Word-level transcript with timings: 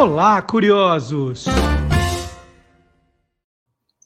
Olá, 0.00 0.40
curiosos! 0.40 1.44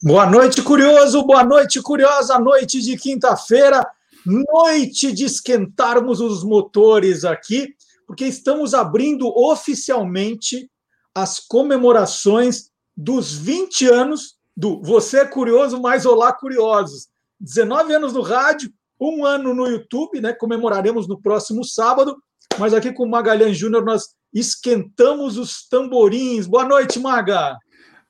Boa 0.03 0.29
noite, 0.29 0.61
curioso! 0.61 1.23
Boa 1.23 1.41
noite, 1.41 1.81
curiosa! 1.81 2.37
Noite 2.37 2.81
de 2.81 2.97
quinta-feira, 2.97 3.81
noite 4.25 5.13
de 5.13 5.23
esquentarmos 5.23 6.19
os 6.19 6.43
motores 6.43 7.23
aqui, 7.23 7.73
porque 8.05 8.25
estamos 8.25 8.73
abrindo 8.73 9.25
oficialmente 9.29 10.69
as 11.15 11.39
comemorações 11.39 12.71
dos 12.97 13.31
20 13.31 13.87
anos 13.87 14.35
do 14.53 14.81
Você 14.81 15.19
é 15.19 15.25
Curioso, 15.25 15.81
mais 15.81 16.05
Olá 16.05 16.33
Curiosos. 16.33 17.07
19 17.39 17.93
anos 17.93 18.11
no 18.11 18.21
rádio, 18.21 18.69
um 18.99 19.23
ano 19.23 19.53
no 19.53 19.65
YouTube, 19.65 20.19
né? 20.19 20.33
Comemoraremos 20.33 21.07
no 21.07 21.17
próximo 21.17 21.63
sábado. 21.63 22.17
Mas 22.59 22.73
aqui 22.73 22.91
com 22.91 23.03
o 23.03 23.09
Magalhães 23.09 23.57
Júnior 23.57 23.85
nós 23.85 24.13
esquentamos 24.35 25.37
os 25.37 25.65
tamborins. 25.67 26.45
Boa 26.45 26.65
noite, 26.65 26.99
Maga. 26.99 27.57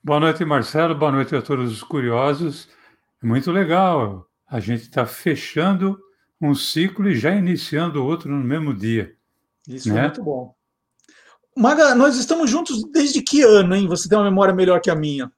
Boa 0.03 0.19
noite, 0.19 0.43
Marcelo. 0.43 0.95
Boa 0.95 1.11
noite 1.11 1.35
a 1.35 1.41
todos 1.41 1.71
os 1.71 1.83
curiosos. 1.83 2.67
É 3.23 3.25
muito 3.25 3.51
legal. 3.51 4.27
A 4.49 4.59
gente 4.59 4.81
está 4.81 5.05
fechando 5.05 5.99
um 6.41 6.55
ciclo 6.55 7.09
e 7.09 7.15
já 7.15 7.31
iniciando 7.31 8.03
outro 8.03 8.31
no 8.31 8.43
mesmo 8.43 8.73
dia. 8.73 9.13
Isso 9.67 9.93
né? 9.93 9.99
é 9.99 10.01
muito 10.03 10.23
bom. 10.23 10.53
Maga, 11.55 11.95
nós 11.95 12.17
estamos 12.17 12.49
juntos 12.49 12.83
desde 12.91 13.21
que 13.21 13.41
ano, 13.43 13.75
hein? 13.75 13.87
Você 13.87 14.09
tem 14.09 14.17
uma 14.17 14.25
memória 14.25 14.53
melhor 14.53 14.81
que 14.81 14.89
a 14.89 14.95
minha. 14.95 15.31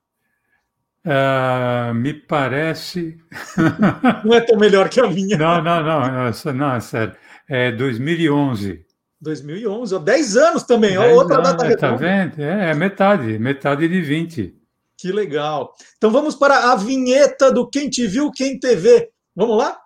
Uh, 1.06 1.94
me 1.94 2.14
parece. 2.14 3.18
não 4.26 4.34
é 4.34 4.42
tão 4.42 4.58
melhor 4.58 4.90
que 4.90 5.00
a 5.00 5.08
minha. 5.08 5.38
Não, 5.38 5.62
não, 5.62 5.84
não, 5.84 6.02
não, 6.02 6.54
não 6.54 6.74
é 6.74 6.80
sério. 6.80 7.16
É 7.48 7.72
2011. 7.72 8.87
2011, 9.20 9.96
ó, 9.96 10.00
10 10.00 10.38
anos 10.38 10.64
também, 10.64 10.98
10 10.98 11.18
outra 11.18 11.38
anos, 11.38 11.52
data 11.52 11.78
Tá 11.78 11.96
vendo? 11.96 12.40
É, 12.40 12.72
é 12.72 12.74
metade, 12.74 13.40
metade 13.40 13.88
de 13.88 14.02
20. 14.02 14.56
Que 14.98 15.12
legal. 15.12 15.74
Então 15.98 16.12
vamos 16.12 16.36
para 16.36 16.72
a 16.72 16.76
vinheta 16.76 17.52
do 17.52 17.68
Quem 17.68 17.90
Te 17.90 18.08
Viu, 18.08 18.32
Quem 18.32 18.60
TV. 18.60 19.10
Vamos 19.36 19.58
lá? 19.58 19.80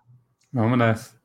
Vamos 0.53 0.77
nessa. 0.77 1.21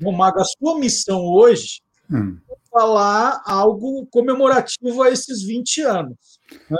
Bom, 0.00 0.12
Maga, 0.12 0.42
a 0.42 0.44
sua 0.44 0.78
missão 0.78 1.24
hoje 1.24 1.80
hum 2.10 2.38
falar 2.78 3.42
algo 3.44 4.06
comemorativo 4.06 5.02
a 5.02 5.10
esses 5.10 5.42
20 5.42 5.82
anos. 5.82 6.16
Né? 6.70 6.78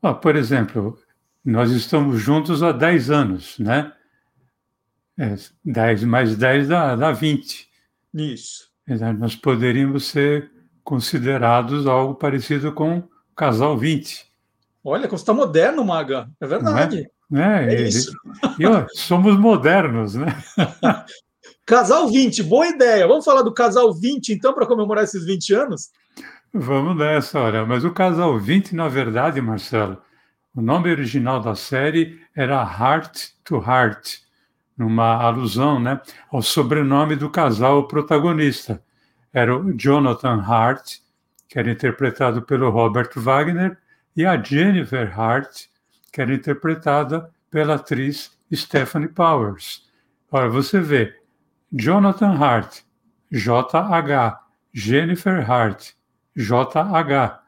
Ah, 0.00 0.14
por 0.14 0.34
exemplo, 0.34 0.98
nós 1.44 1.70
estamos 1.70 2.20
juntos 2.20 2.62
há 2.62 2.72
10 2.72 3.10
anos, 3.10 3.58
né? 3.58 3.92
É, 5.18 5.36
10 5.62 6.04
mais 6.04 6.34
10 6.36 6.68
dá, 6.68 6.96
dá 6.96 7.12
20. 7.12 7.68
Isso. 8.14 8.70
Nós 9.18 9.36
poderíamos 9.36 10.06
ser 10.06 10.50
considerados 10.82 11.86
algo 11.86 12.14
parecido 12.14 12.72
com 12.72 13.02
Casal 13.36 13.76
20. 13.76 14.26
Olha, 14.82 15.06
como 15.06 15.18
você 15.18 15.22
está 15.22 15.34
moderno, 15.34 15.84
Maga. 15.84 16.30
É 16.40 16.46
verdade. 16.46 17.06
É, 17.32 17.38
é, 17.38 17.74
é 17.74 17.82
isso. 17.82 18.10
E, 18.58 18.62
e, 18.62 18.66
ó, 18.66 18.86
somos 18.94 19.38
modernos, 19.38 20.14
né? 20.14 20.26
Casal 21.66 22.08
20, 22.08 22.42
boa 22.42 22.66
ideia. 22.66 23.06
Vamos 23.06 23.24
falar 23.24 23.42
do 23.42 23.54
Casal 23.54 23.92
20, 23.92 24.32
então, 24.32 24.52
para 24.52 24.66
comemorar 24.66 25.04
esses 25.04 25.24
20 25.24 25.54
anos? 25.54 25.90
Vamos 26.52 26.96
nessa, 26.96 27.38
olha. 27.38 27.64
Mas 27.64 27.84
o 27.84 27.92
Casal 27.92 28.38
20, 28.38 28.74
na 28.74 28.88
verdade, 28.88 29.40
Marcelo, 29.40 30.02
o 30.54 30.60
nome 30.60 30.90
original 30.90 31.40
da 31.40 31.54
série 31.54 32.20
era 32.34 32.60
Heart 32.60 33.30
to 33.44 33.56
Heart, 33.56 34.18
numa 34.76 35.14
alusão 35.14 35.78
né, 35.78 36.00
ao 36.32 36.42
sobrenome 36.42 37.14
do 37.14 37.30
casal 37.30 37.86
protagonista. 37.86 38.82
Era 39.32 39.56
o 39.56 39.72
Jonathan 39.72 40.40
Hart, 40.40 40.98
que 41.48 41.58
era 41.58 41.70
interpretado 41.70 42.42
pelo 42.42 42.68
Robert 42.70 43.10
Wagner, 43.14 43.78
e 44.16 44.26
a 44.26 44.42
Jennifer 44.42 45.18
Hart, 45.18 45.66
que 46.12 46.20
era 46.20 46.34
interpretada 46.34 47.30
pela 47.48 47.74
atriz 47.74 48.32
Stephanie 48.52 49.08
Powers. 49.08 49.88
Olha, 50.32 50.48
você 50.48 50.80
vê, 50.80 51.19
Jonathan 51.72 52.34
Hart, 52.34 52.80
JH, 53.30 54.40
Jennifer 54.72 55.48
Hart, 55.48 55.92
JH. 56.36 57.40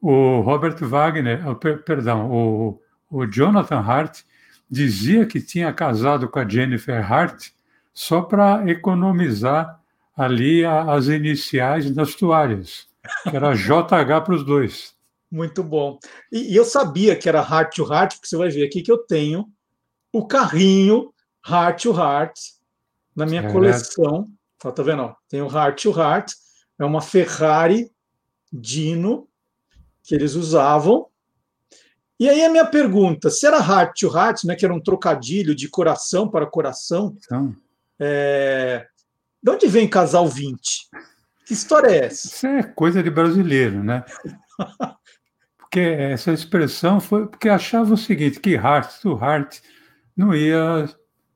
O 0.00 0.40
Robert 0.40 0.76
Wagner, 0.80 1.40
perdão, 1.84 2.30
o, 2.30 2.80
o 3.10 3.26
Jonathan 3.26 3.80
Hart 3.80 4.20
dizia 4.70 5.26
que 5.26 5.40
tinha 5.40 5.72
casado 5.72 6.28
com 6.28 6.38
a 6.38 6.48
Jennifer 6.48 7.12
Hart 7.12 7.48
só 7.92 8.20
para 8.20 8.70
economizar 8.70 9.80
ali 10.16 10.64
a, 10.64 10.92
as 10.92 11.06
iniciais 11.06 11.90
das 11.90 12.14
toalhas, 12.14 12.86
que 13.22 13.34
era 13.34 13.54
JH 13.54 14.20
para 14.24 14.34
os 14.34 14.44
dois. 14.44 14.94
Muito 15.30 15.62
bom. 15.62 15.98
E, 16.30 16.52
e, 16.52 16.56
eu 16.56 16.64
sabia 16.64 17.16
que 17.16 17.28
era 17.28 17.40
Heart 17.40 17.74
to 17.76 17.92
Heart, 17.92 18.14
porque 18.14 18.28
você 18.28 18.36
vai 18.36 18.50
ver 18.50 18.64
aqui 18.64 18.82
que 18.82 18.92
eu 18.92 18.98
tenho 18.98 19.48
o 20.12 20.26
carrinho 20.26 21.12
Heart 21.48 21.82
to 21.82 21.92
Heart 21.92 22.38
na 23.18 23.26
minha 23.26 23.42
é 23.42 23.52
coleção. 23.52 24.28
Ó, 24.64 24.70
tá 24.70 24.82
vendo? 24.82 25.14
Tem 25.28 25.42
o 25.42 25.50
Heart 25.50 25.82
to 25.82 25.90
Heart, 25.90 26.32
é 26.78 26.84
uma 26.84 27.02
Ferrari 27.02 27.90
Dino 28.52 29.28
que 30.04 30.14
eles 30.14 30.34
usavam. 30.34 31.06
E 32.18 32.28
aí 32.28 32.44
a 32.44 32.50
minha 32.50 32.64
pergunta, 32.64 33.28
se 33.28 33.46
era 33.46 33.58
Heart 33.58 34.00
to 34.00 34.16
Heart, 34.16 34.44
né, 34.44 34.54
que 34.54 34.64
era 34.64 34.72
um 34.72 34.80
trocadilho 34.80 35.54
de 35.54 35.68
coração 35.68 36.28
para 36.28 36.46
coração, 36.46 37.16
então. 37.18 37.54
é... 37.98 38.86
de 39.42 39.50
onde 39.50 39.66
vem 39.66 39.88
Casal 39.88 40.26
20? 40.28 40.88
Que 41.44 41.52
história 41.52 41.88
é 41.88 42.06
essa? 42.06 42.26
Isso 42.26 42.46
é 42.46 42.62
coisa 42.62 43.02
de 43.02 43.10
brasileiro, 43.10 43.82
né? 43.82 44.04
porque 45.58 45.80
essa 45.80 46.32
expressão 46.32 47.00
foi 47.00 47.26
porque 47.26 47.48
achava 47.48 47.94
o 47.94 47.98
seguinte, 47.98 48.40
que 48.40 48.50
Heart 48.50 49.00
to 49.00 49.18
Heart 49.20 49.60
não 50.16 50.34
ia 50.34 50.88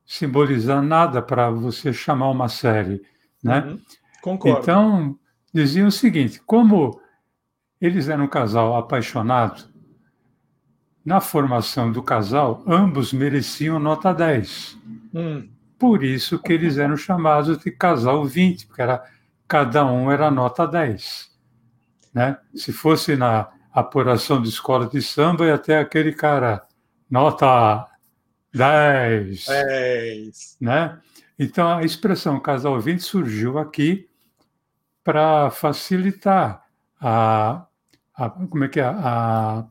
simbolizar 0.05 0.83
nada 0.83 1.23
para 1.23 1.51
você 1.51 1.93
chamar 1.93 2.31
uma 2.31 2.49
série, 2.49 3.03
né? 3.43 3.61
Uhum, 3.61 3.81
concordo. 4.21 4.61
Então, 4.61 5.19
diziam 5.53 5.89
o 5.89 5.93
seguinte, 5.93 6.41
como 6.45 7.01
eles 7.81 8.09
eram 8.09 8.25
um 8.25 8.29
casal 8.29 8.77
apaixonado, 8.77 9.73
na 11.05 11.21
formação 11.21 11.91
do 11.91 12.03
casal, 12.03 12.63
ambos 12.67 13.13
mereciam 13.13 13.79
nota 13.79 14.13
10. 14.13 14.79
Hum. 15.15 15.49
Por 15.79 16.05
isso 16.05 16.39
que 16.39 16.53
eles 16.53 16.79
eram 16.79 16.97
chamados 16.97 17.59
de 17.59 17.71
casal 17.73 18.25
20, 18.25 18.69
porque 18.69 18.83
era, 18.83 19.03
cada 19.49 19.85
um 19.85 20.13
era 20.13 20.31
nota 20.31 20.65
10. 20.65 21.29
Né? 22.15 22.37
Se 22.55 22.73
fosse 22.73 23.17
na 23.17 23.49
apuração 23.73 24.41
de 24.41 24.49
escola 24.49 24.87
de 24.87 25.03
samba, 25.03 25.47
ia 25.47 25.55
até 25.55 25.81
aquele 25.81 26.13
cara, 26.13 26.63
nota 27.11 27.89
10. 28.55 29.47
10. 29.47 30.57
Né? 30.61 30.99
Então, 31.39 31.79
a 31.79 31.83
expressão 31.83 32.39
casal 32.39 32.81
20 32.81 33.01
surgiu 33.01 33.59
aqui 33.59 34.09
para 35.03 35.51
facilitar 35.51 36.65
a, 37.01 37.67
a, 38.15 38.31
como 38.31 38.65
é 38.65 38.69
que 38.69 38.81
é, 38.81 38.85
a 38.85 39.65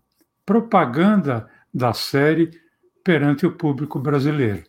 propaganda 0.46 1.48
da 1.74 1.94
série 1.94 2.52
perante 3.04 3.46
o 3.46 3.56
público 3.56 4.00
brasileiro. 4.00 4.64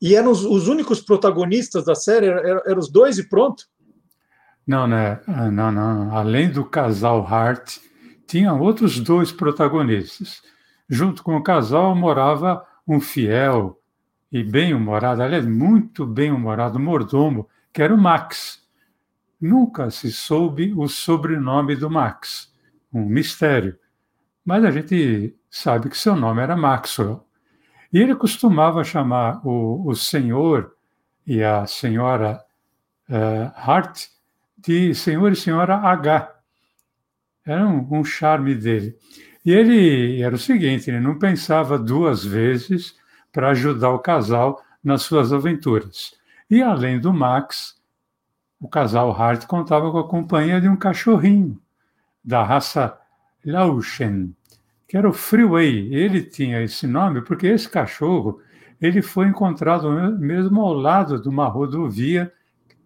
E 0.00 0.14
eram 0.14 0.30
os, 0.30 0.44
os 0.44 0.68
únicos 0.68 1.00
protagonistas 1.00 1.84
da 1.84 1.94
série? 1.94 2.26
Eram, 2.26 2.60
eram, 2.66 2.78
os 2.78 2.90
dois 2.90 3.18
e 3.18 3.28
pronto? 3.28 3.64
Não, 4.66 4.86
né? 4.86 5.20
Ah, 5.26 5.50
não, 5.50 5.72
não. 5.72 6.14
Além 6.14 6.50
do 6.50 6.64
casal 6.64 7.26
Hart, 7.26 7.78
tinha 8.26 8.52
outros 8.52 9.00
dois 9.00 9.32
protagonistas. 9.32 10.42
Junto 10.88 11.22
com 11.22 11.36
o 11.36 11.42
casal 11.42 11.94
morava 11.94 12.64
um 12.86 13.00
fiel 13.00 13.80
e 14.30 14.42
bem-humorado, 14.42 15.22
aliás, 15.22 15.46
muito 15.46 16.06
bem-humorado 16.06 16.78
mordomo, 16.78 17.48
que 17.72 17.82
era 17.82 17.94
o 17.94 17.98
Max. 17.98 18.62
Nunca 19.40 19.90
se 19.90 20.10
soube 20.12 20.72
o 20.76 20.88
sobrenome 20.88 21.76
do 21.76 21.90
Max, 21.90 22.52
um 22.92 23.04
mistério. 23.04 23.78
Mas 24.44 24.64
a 24.64 24.70
gente 24.70 25.34
sabe 25.50 25.88
que 25.88 25.96
seu 25.96 26.16
nome 26.16 26.42
era 26.42 26.56
Maxwell. 26.56 27.26
E 27.92 27.98
ele 27.98 28.14
costumava 28.14 28.82
chamar 28.82 29.40
o, 29.46 29.88
o 29.88 29.94
senhor 29.94 30.74
e 31.26 31.42
a 31.42 31.66
senhora 31.66 32.44
uh, 33.08 33.52
Hart 33.54 34.08
de 34.58 34.94
senhor 34.94 35.30
e 35.32 35.36
senhora 35.36 35.76
H. 35.76 36.34
Era 37.46 37.66
um, 37.66 37.86
um 37.90 38.04
charme 38.04 38.54
dele. 38.54 38.96
E 39.44 39.52
ele 39.52 40.22
era 40.22 40.34
o 40.34 40.38
seguinte: 40.38 40.90
ele 40.90 41.00
não 41.00 41.18
pensava 41.18 41.78
duas 41.78 42.24
vezes 42.24 42.96
para 43.32 43.50
ajudar 43.50 43.90
o 43.90 43.98
casal 43.98 44.62
nas 44.82 45.02
suas 45.02 45.32
aventuras. 45.32 46.14
E 46.48 46.62
além 46.62 47.00
do 47.00 47.12
Max, 47.12 47.76
o 48.60 48.68
casal 48.68 49.10
Hart 49.10 49.46
contava 49.46 49.90
com 49.90 49.98
a 49.98 50.08
companhia 50.08 50.60
de 50.60 50.68
um 50.68 50.76
cachorrinho 50.76 51.60
da 52.24 52.42
raça 52.42 52.98
Lauschen, 53.44 54.34
que 54.88 54.96
era 54.96 55.08
o 55.08 55.12
Freeway. 55.12 55.94
Ele 55.94 56.22
tinha 56.22 56.62
esse 56.62 56.86
nome 56.86 57.20
porque 57.22 57.46
esse 57.46 57.68
cachorro 57.68 58.40
ele 58.80 59.02
foi 59.02 59.26
encontrado 59.26 59.90
mesmo 60.18 60.60
ao 60.60 60.72
lado 60.72 61.20
de 61.20 61.28
uma 61.28 61.46
rodovia 61.46 62.32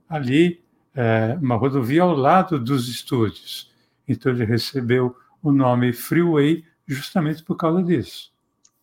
ali, 0.08 0.62
é, 0.94 1.36
uma 1.40 1.56
rodovia 1.56 2.02
ao 2.02 2.14
lado 2.14 2.58
dos 2.58 2.88
estúdios. 2.88 3.72
Então 4.06 4.32
ele 4.32 4.44
recebeu 4.44 5.16
o 5.42 5.52
nome 5.52 5.92
Freeway 5.92 6.64
justamente 6.86 7.42
por 7.42 7.56
causa 7.56 7.82
disso. 7.82 8.32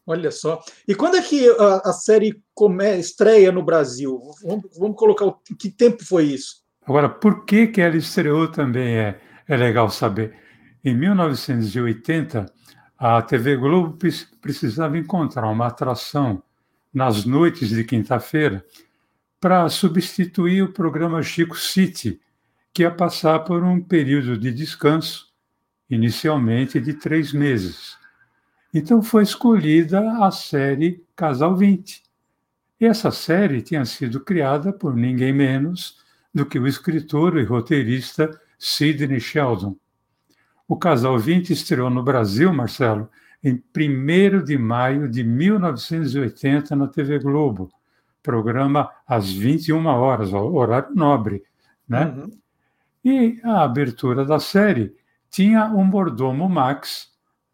Olha 0.07 0.30
só. 0.30 0.63
E 0.88 0.94
quando 0.94 1.18
é 1.18 1.22
que 1.22 1.50
a, 1.50 1.90
a 1.90 1.94
série 1.94 2.42
come, 2.54 2.98
estreia 2.98 3.52
no 3.52 3.63
Brasil? 3.63 4.19
Vamos, 4.44 4.66
vamos 4.78 4.98
colocar 4.98 5.25
o, 5.25 5.34
que 5.34 5.69
tempo 5.69 6.06
foi 6.06 6.25
isso? 6.25 6.63
Agora, 6.86 7.10
por 7.10 7.46
que, 7.46 7.68
que 7.68 7.81
ela 7.81 7.98
estreou 7.98 8.48
também 8.48 8.96
é, 8.98 9.19
é 9.48 9.57
legal 9.57 9.90
saber. 9.90 10.36
Em 10.84 10.96
1980, 10.96 12.46
a 12.98 13.22
TV 13.22 13.56
Globo 13.57 13.98
precisava 14.40 14.98
encontrar 14.98 15.50
uma 15.50 15.68
atração 15.68 16.42
nas 16.94 17.25
noites 17.25 17.69
de 17.69 17.84
quinta-feira 17.84 18.63
para 19.40 19.68
substituir 19.69 20.63
o 20.63 20.72
programa 20.72 21.22
Chico 21.22 21.57
City, 21.57 22.19
que 22.74 22.84
ia 22.84 22.92
passar 22.92 23.40
por 23.40 23.63
um 23.63 23.81
período 23.81 24.38
de 24.38 24.52
descanso, 24.52 25.28
inicialmente 25.90 26.80
de 26.80 26.94
três 26.94 27.32
meses. 27.32 27.98
Então 28.74 29.02
foi 29.02 29.24
escolhida 29.24 30.02
a 30.24 30.32
série 30.32 31.04
Casal 31.16 31.56
20. 31.56 32.04
E 32.80 32.86
essa 32.86 33.10
série 33.12 33.62
tinha 33.62 33.86
sido 33.86 34.20
criada 34.20 34.74
por 34.74 34.96
ninguém 34.96 35.32
menos 35.32 35.98
do 36.34 36.46
que 36.46 36.60
o 36.60 36.68
escritor 36.68 37.38
e 37.38 37.44
roteirista 37.44 38.30
Sidney 38.60 39.20
Sheldon. 39.20 39.78
O 40.68 40.76
Casal 40.76 41.18
20 41.18 41.54
estreou 41.54 41.90
no 41.90 42.04
Brasil, 42.04 42.52
Marcelo, 42.52 43.10
em 43.44 43.64
1 43.76 44.44
de 44.44 44.58
maio 44.58 45.08
de 45.08 45.24
1980 45.24 46.76
na 46.76 46.88
TV 46.88 47.20
Globo, 47.20 47.72
programa 48.24 48.90
às 49.08 49.31
21 49.31 49.86
horas, 49.86 50.34
horário 50.34 50.94
nobre, 50.96 51.44
né? 51.88 52.06
Uhum. 52.08 52.31
E 53.06 53.40
a 53.44 53.64
abertura 53.64 54.26
da 54.26 54.40
série 54.40 54.96
tinha 55.36 55.66
o 55.66 55.80
um 55.80 55.84
mordomo 55.84 56.48
Max 56.48 57.10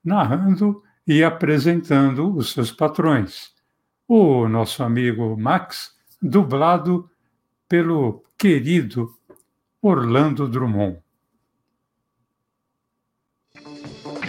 narrando 0.05 0.83
e 1.07 1.23
apresentando 1.23 2.37
os 2.37 2.51
seus 2.51 2.71
patrões. 2.71 3.49
O 4.07 4.47
nosso 4.47 4.83
amigo 4.83 5.35
Max, 5.35 5.95
dublado 6.21 7.09
pelo 7.67 8.23
querido 8.37 9.11
Orlando 9.81 10.47
Drummond. 10.47 10.99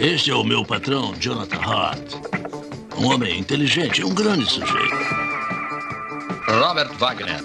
Este 0.00 0.30
é 0.30 0.34
o 0.34 0.44
meu 0.44 0.64
patrão, 0.64 1.12
Jonathan 1.20 1.60
Hart. 1.60 2.14
Um 2.98 3.12
homem 3.12 3.38
inteligente 3.38 4.00
e 4.00 4.04
um 4.04 4.14
grande 4.14 4.46
sujeito. 4.46 4.96
Robert 6.46 6.94
Wagner. 6.94 7.42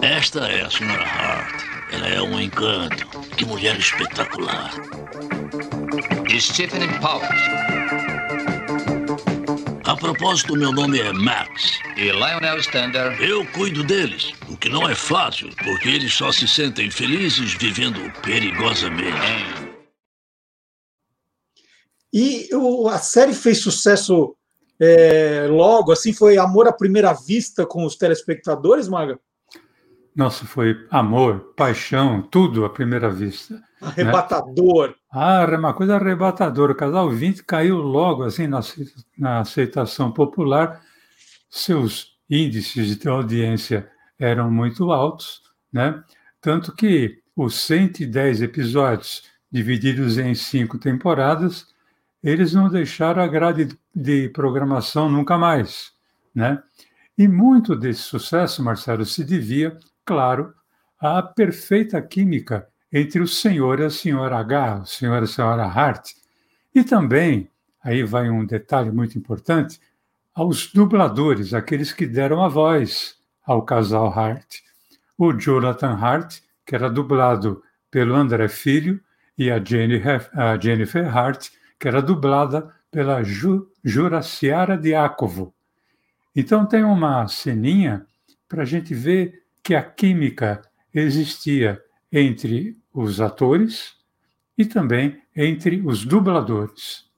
Esta 0.00 0.46
é 0.46 0.64
a 0.64 0.70
senhora 0.70 1.02
Hart. 1.02 1.71
Ela 1.92 2.08
é 2.08 2.22
um 2.22 2.40
encanto. 2.40 3.06
Que 3.36 3.44
mulher 3.44 3.78
espetacular. 3.78 4.72
Stephen 6.40 6.88
Powers. 7.00 7.42
A 9.84 9.96
propósito, 9.96 10.56
meu 10.56 10.72
nome 10.72 11.00
é 11.00 11.12
Max. 11.12 11.78
E 11.96 12.10
Lionel 12.10 12.58
Stander. 12.58 13.20
Eu 13.22 13.46
cuido 13.52 13.84
deles, 13.84 14.32
o 14.48 14.56
que 14.56 14.68
não 14.68 14.88
é 14.88 14.94
fácil, 14.94 15.50
porque 15.62 15.88
eles 15.88 16.14
só 16.14 16.32
se 16.32 16.48
sentem 16.48 16.90
felizes 16.90 17.52
vivendo 17.54 18.00
perigosamente. 18.22 19.72
E 22.12 22.48
o, 22.54 22.88
a 22.88 22.98
série 22.98 23.34
fez 23.34 23.58
sucesso 23.58 24.36
é, 24.80 25.46
logo, 25.48 25.92
assim, 25.92 26.12
foi 26.12 26.38
amor 26.38 26.66
à 26.66 26.72
primeira 26.72 27.12
vista 27.12 27.66
com 27.66 27.84
os 27.84 27.96
telespectadores, 27.96 28.88
Maga? 28.88 29.18
Nossa, 30.14 30.44
foi 30.44 30.86
amor, 30.90 31.54
paixão, 31.56 32.20
tudo 32.20 32.64
à 32.64 32.70
primeira 32.70 33.10
vista. 33.10 33.54
Né? 33.54 33.62
Arrebatador. 33.80 34.88
Né? 34.88 34.94
Ah, 35.10 35.46
uma 35.58 35.72
coisa 35.72 35.96
arrebatadora. 35.96 36.72
O 36.72 36.76
casal 36.76 37.10
20 37.10 37.42
caiu 37.44 37.78
logo 37.78 38.22
assim 38.22 38.46
na, 38.46 38.60
na 39.16 39.40
aceitação 39.40 40.12
popular. 40.12 40.80
Seus 41.48 42.16
índices 42.28 42.96
de 42.96 43.08
audiência 43.08 43.90
eram 44.18 44.50
muito 44.50 44.92
altos, 44.92 45.42
né? 45.72 46.02
Tanto 46.40 46.74
que 46.74 47.20
os 47.36 47.54
110 47.60 48.42
episódios 48.42 49.24
divididos 49.50 50.16
em 50.18 50.34
cinco 50.34 50.78
temporadas, 50.78 51.66
eles 52.22 52.54
não 52.54 52.68
deixaram 52.68 53.22
a 53.22 53.26
grade 53.26 53.76
de 53.94 54.28
programação 54.30 55.10
nunca 55.10 55.36
mais, 55.36 55.92
né? 56.34 56.62
E 57.18 57.28
muito 57.28 57.76
desse 57.76 58.00
sucesso, 58.00 58.62
Marcelo, 58.62 59.04
se 59.04 59.22
devia 59.22 59.78
claro, 60.04 60.54
a 60.98 61.22
perfeita 61.22 62.00
química 62.00 62.68
entre 62.92 63.20
o 63.20 63.26
senhor 63.26 63.80
e 63.80 63.84
a 63.84 63.90
senhora 63.90 64.38
H, 64.38 64.80
o 64.82 64.86
senhor 64.86 65.20
e 65.20 65.24
a 65.24 65.26
senhora 65.26 65.64
Hart, 65.64 66.12
e 66.74 66.84
também, 66.84 67.50
aí 67.82 68.02
vai 68.02 68.30
um 68.30 68.44
detalhe 68.44 68.90
muito 68.90 69.18
importante, 69.18 69.80
aos 70.34 70.72
dubladores, 70.72 71.52
aqueles 71.52 71.92
que 71.92 72.06
deram 72.06 72.42
a 72.42 72.48
voz 72.48 73.16
ao 73.44 73.62
casal 73.62 74.08
Hart. 74.08 74.60
O 75.18 75.32
Jonathan 75.32 75.94
Hart, 75.94 76.40
que 76.64 76.74
era 76.74 76.88
dublado 76.88 77.62
pelo 77.90 78.14
André 78.14 78.48
Filho, 78.48 79.00
e 79.36 79.50
a 79.50 79.56
a 79.56 80.58
Jennifer 80.58 81.16
Hart, 81.16 81.50
que 81.78 81.88
era 81.88 82.00
dublada 82.00 82.72
pela 82.90 83.22
Ju, 83.22 83.68
Juraciara 83.82 84.76
Diácovo. 84.76 85.54
Então 86.34 86.64
tem 86.64 86.84
uma 86.84 87.26
ceninha 87.28 88.06
para 88.48 88.62
a 88.62 88.66
gente 88.66 88.94
ver 88.94 89.41
que 89.62 89.74
a 89.74 89.82
química 89.82 90.62
existia 90.92 91.82
entre 92.10 92.76
os 92.92 93.20
atores 93.20 93.96
e 94.56 94.64
também 94.64 95.22
entre 95.34 95.80
os 95.84 96.04
dubladores. 96.04 97.10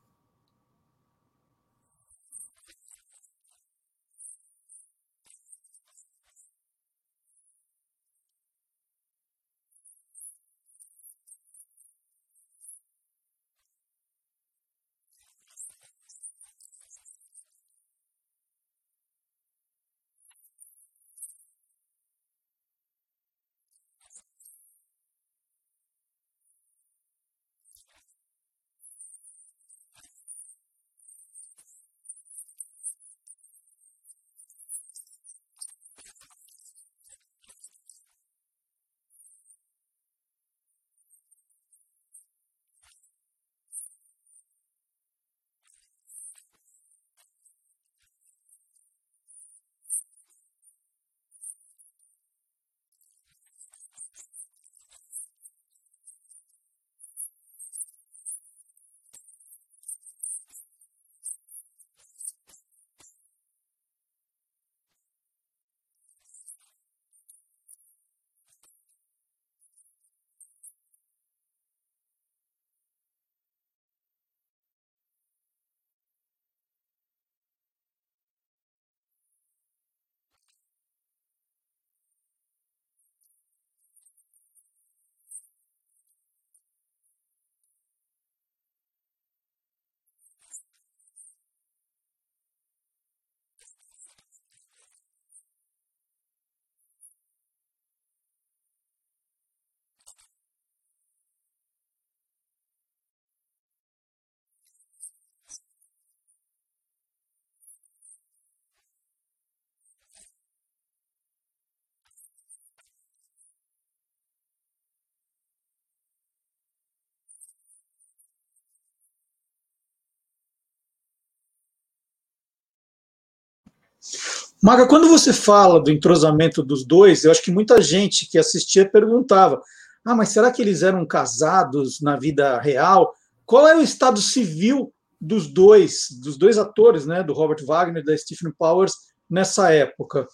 Maga, 124.63 124.87
quando 124.87 125.09
você 125.09 125.33
fala 125.33 125.83
do 125.83 125.91
entrosamento 125.91 126.63
dos 126.63 126.87
dois, 126.87 127.25
eu 127.25 127.31
acho 127.31 127.43
que 127.43 127.51
muita 127.51 127.83
gente 127.83 128.29
que 128.31 128.39
assistia 128.39 128.89
perguntava: 128.89 129.61
ah, 130.05 130.15
mas 130.15 130.31
será 130.31 130.51
que 130.51 130.63
eles 130.63 130.83
eram 130.83 131.07
casados 131.07 132.01
na 132.01 132.17
vida 132.17 132.61
real? 132.61 133.15
Qual 133.45 133.67
era 133.67 133.79
o 133.79 133.83
estado 133.83 134.21
civil 134.21 134.93
dos 135.21 135.47
dois, 135.47 136.09
dos 136.23 136.37
dois 136.37 136.59
atores, 136.59 137.07
né, 137.07 137.23
do 137.23 137.33
Robert 137.33 137.65
Wagner 137.65 138.03
e 138.03 138.05
da 138.05 138.17
Stephen 138.17 138.53
Powers 138.59 138.93
nessa 139.29 139.73
época? 139.73 140.27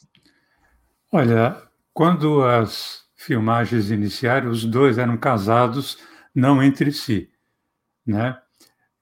Olha, 1.12 1.60
quando 1.92 2.42
as 2.44 3.00
filmagens 3.16 3.90
iniciaram, 3.90 4.50
os 4.50 4.64
dois 4.64 4.96
eram 4.96 5.16
casados, 5.16 5.98
não 6.34 6.62
entre 6.62 6.92
si, 6.92 7.28
né? 8.06 8.38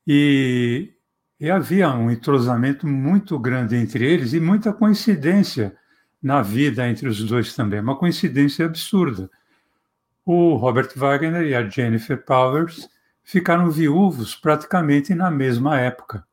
E, 0.06 0.94
e 1.40 1.50
havia 1.50 1.90
um 1.90 2.10
entrosamento 2.10 2.86
muito 2.86 3.38
grande 3.38 3.76
entre 3.76 4.04
eles 4.04 4.32
e 4.32 4.40
muita 4.40 4.72
coincidência 4.72 5.76
na 6.20 6.42
vida 6.42 6.88
entre 6.88 7.08
os 7.08 7.22
dois 7.22 7.54
também, 7.54 7.80
uma 7.80 7.96
coincidência 7.96 8.66
absurda. 8.66 9.30
O 10.24 10.56
Robert 10.56 10.90
Wagner 10.96 11.42
e 11.46 11.54
a 11.54 11.68
Jennifer 11.68 12.22
Powers 12.24 12.88
ficaram 13.22 13.70
viúvos 13.70 14.34
praticamente 14.34 15.14
na 15.14 15.30
mesma 15.30 15.78
época. 15.78 16.26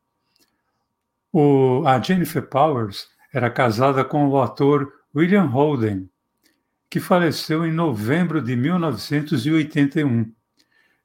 O, 1.31 1.83
a 1.85 1.99
Jennifer 2.01 2.41
Powers 2.41 3.07
era 3.31 3.49
casada 3.49 4.03
com 4.03 4.27
o 4.27 4.41
ator 4.41 4.91
William 5.13 5.45
Holden, 5.45 6.09
que 6.89 6.99
faleceu 6.99 7.65
em 7.65 7.71
novembro 7.71 8.41
de 8.41 8.55
1981. 8.55 10.31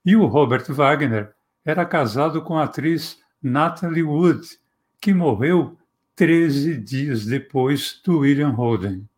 E 0.04 0.16
o 0.16 0.26
Robert 0.26 0.64
Wagner 0.68 1.34
era 1.64 1.84
casado 1.84 2.40
com 2.42 2.56
a 2.56 2.64
atriz 2.64 3.19
Natalie 3.42 4.02
Wood, 4.02 4.46
que 5.00 5.14
morreu 5.14 5.78
13 6.16 6.76
dias 6.76 7.24
depois 7.24 8.00
do 8.04 8.18
William 8.18 8.50
Holden. 8.50 9.08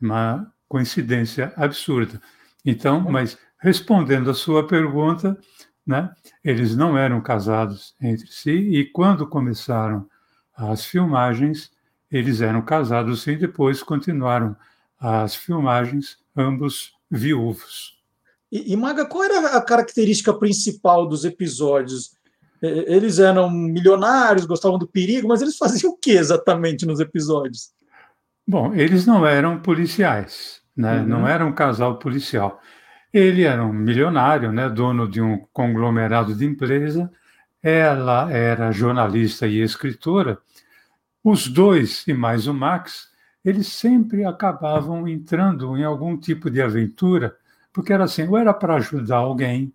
Uma 0.00 0.52
coincidência 0.68 1.52
absurda. 1.56 2.20
Então, 2.64 3.00
mas 3.10 3.38
respondendo 3.58 4.30
a 4.30 4.34
sua 4.34 4.66
pergunta, 4.66 5.38
né, 5.86 6.12
eles 6.44 6.76
não 6.76 6.98
eram 6.98 7.20
casados 7.20 7.94
entre 8.00 8.26
si 8.26 8.50
e 8.50 8.84
quando 8.84 9.26
começaram 9.26 10.08
as 10.56 10.84
filmagens, 10.84 11.70
eles 12.10 12.40
eram 12.40 12.62
casados 12.62 13.26
e 13.26 13.36
depois 13.36 13.82
continuaram 13.82 14.56
as 14.98 15.36
filmagens, 15.36 16.18
ambos 16.36 16.92
viúvos. 17.10 17.96
E, 18.50 18.72
e, 18.72 18.76
Maga, 18.76 19.06
qual 19.06 19.24
era 19.24 19.56
a 19.56 19.62
característica 19.62 20.32
principal 20.32 21.06
dos 21.06 21.24
episódios? 21.24 22.16
Eles 22.60 23.18
eram 23.18 23.50
milionários, 23.50 24.46
gostavam 24.46 24.78
do 24.78 24.86
perigo, 24.86 25.28
mas 25.28 25.40
eles 25.40 25.56
faziam 25.56 25.92
o 25.92 25.96
que 25.96 26.12
exatamente 26.12 26.84
nos 26.84 27.00
episódios? 27.00 27.70
Bom, 28.46 28.74
eles 28.74 29.06
não 29.06 29.26
eram 29.26 29.60
policiais, 29.60 30.60
né? 30.76 31.00
Uhum. 31.00 31.06
não 31.06 31.28
eram 31.28 31.48
um 31.48 31.52
casal 31.52 31.98
policial. 31.98 32.60
Ele 33.12 33.42
era 33.42 33.64
um 33.64 33.72
milionário, 33.72 34.52
né? 34.52 34.68
dono 34.68 35.08
de 35.08 35.20
um 35.20 35.38
conglomerado 35.52 36.34
de 36.34 36.44
empresa, 36.44 37.10
ela 37.62 38.30
era 38.30 38.72
jornalista 38.72 39.46
e 39.46 39.60
escritora. 39.60 40.38
Os 41.22 41.48
dois, 41.48 42.06
e 42.06 42.14
mais 42.14 42.46
o 42.46 42.54
Max, 42.54 43.08
eles 43.44 43.68
sempre 43.68 44.24
acabavam 44.24 45.06
entrando 45.06 45.76
em 45.76 45.84
algum 45.84 46.16
tipo 46.16 46.50
de 46.50 46.60
aventura, 46.60 47.36
porque 47.72 47.92
era 47.92 48.04
assim, 48.04 48.26
ou 48.26 48.36
era 48.36 48.52
para 48.52 48.76
ajudar 48.76 49.16
alguém, 49.16 49.72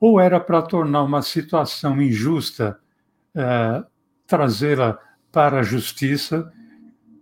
ou 0.00 0.20
era 0.20 0.38
para 0.38 0.62
tornar 0.62 1.02
uma 1.02 1.22
situação 1.22 2.00
injusta, 2.00 2.78
é, 3.34 3.84
trazê-la 4.26 4.98
para 5.32 5.60
a 5.60 5.62
justiça, 5.62 6.52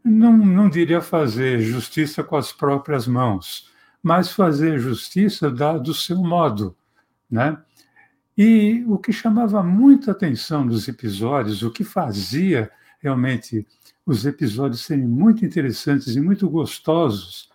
não, 0.05 0.37
não 0.37 0.69
diria 0.69 1.01
fazer 1.01 1.61
justiça 1.61 2.23
com 2.23 2.37
as 2.37 2.53
próprias 2.53 3.07
mãos, 3.07 3.71
mas 4.03 4.31
fazer 4.31 4.79
justiça 4.79 5.51
da, 5.51 5.79
do 5.79 5.95
seu 5.95 6.19
modo, 6.19 6.77
né? 7.31 7.59
E 8.37 8.85
o 8.89 8.99
que 8.99 9.13
chamava 9.13 9.63
muita 9.63 10.11
atenção 10.11 10.65
nos 10.65 10.89
episódios, 10.89 11.63
o 11.63 11.71
que 11.71 11.85
fazia 11.85 12.71
realmente 12.99 13.67
os 14.05 14.27
episódios 14.27 14.83
serem 14.83 15.07
muito 15.07 15.45
interessantes 15.45 16.17
e 16.17 16.21
muito 16.21 16.51
gostosos, 16.51 17.49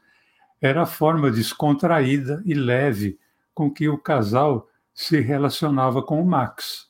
era 0.61 0.83
a 0.83 0.85
forma 0.85 1.29
descontraída 1.29 2.41
e 2.45 2.53
leve 2.53 3.19
com 3.53 3.69
que 3.69 3.89
o 3.89 3.97
casal 3.97 4.68
se 4.99 5.21
relacionava 5.21 6.03
com 6.03 6.21
o 6.21 6.25
Max. 6.25 6.89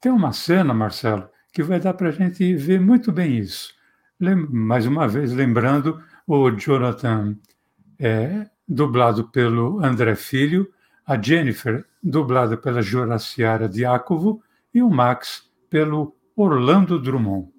Tem 0.00 0.10
uma 0.10 0.32
cena, 0.32 0.74
Marcelo, 0.74 1.28
que 1.52 1.62
vai 1.62 1.78
dar 1.78 1.94
para 1.94 2.08
a 2.08 2.10
gente 2.10 2.52
ver 2.56 2.80
muito 2.80 3.12
bem 3.12 3.38
isso. 3.38 3.72
Mais 4.50 4.84
uma 4.84 5.06
vez, 5.06 5.32
lembrando 5.32 6.02
o 6.26 6.50
Jonathan, 6.50 7.36
é, 7.96 8.50
dublado 8.66 9.30
pelo 9.30 9.84
André 9.84 10.16
Filho, 10.16 10.68
a 11.06 11.16
Jennifer, 11.16 11.86
dublada 12.02 12.56
pela 12.56 12.82
Joraciara 12.82 13.68
Diácovo, 13.68 14.42
e 14.74 14.82
o 14.82 14.90
Max, 14.90 15.48
pelo 15.70 16.16
Orlando 16.34 16.98
Drummond. 16.98 17.50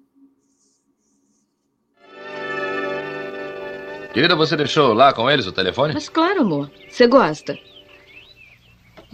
Querida, 4.12 4.36
você 4.36 4.58
deixou 4.58 4.92
lá 4.92 5.14
com 5.14 5.30
eles 5.30 5.46
o 5.46 5.52
telefone? 5.52 5.94
Mas 5.94 6.10
claro, 6.10 6.42
amor. 6.42 6.70
Você 6.90 7.06
gosta? 7.06 7.56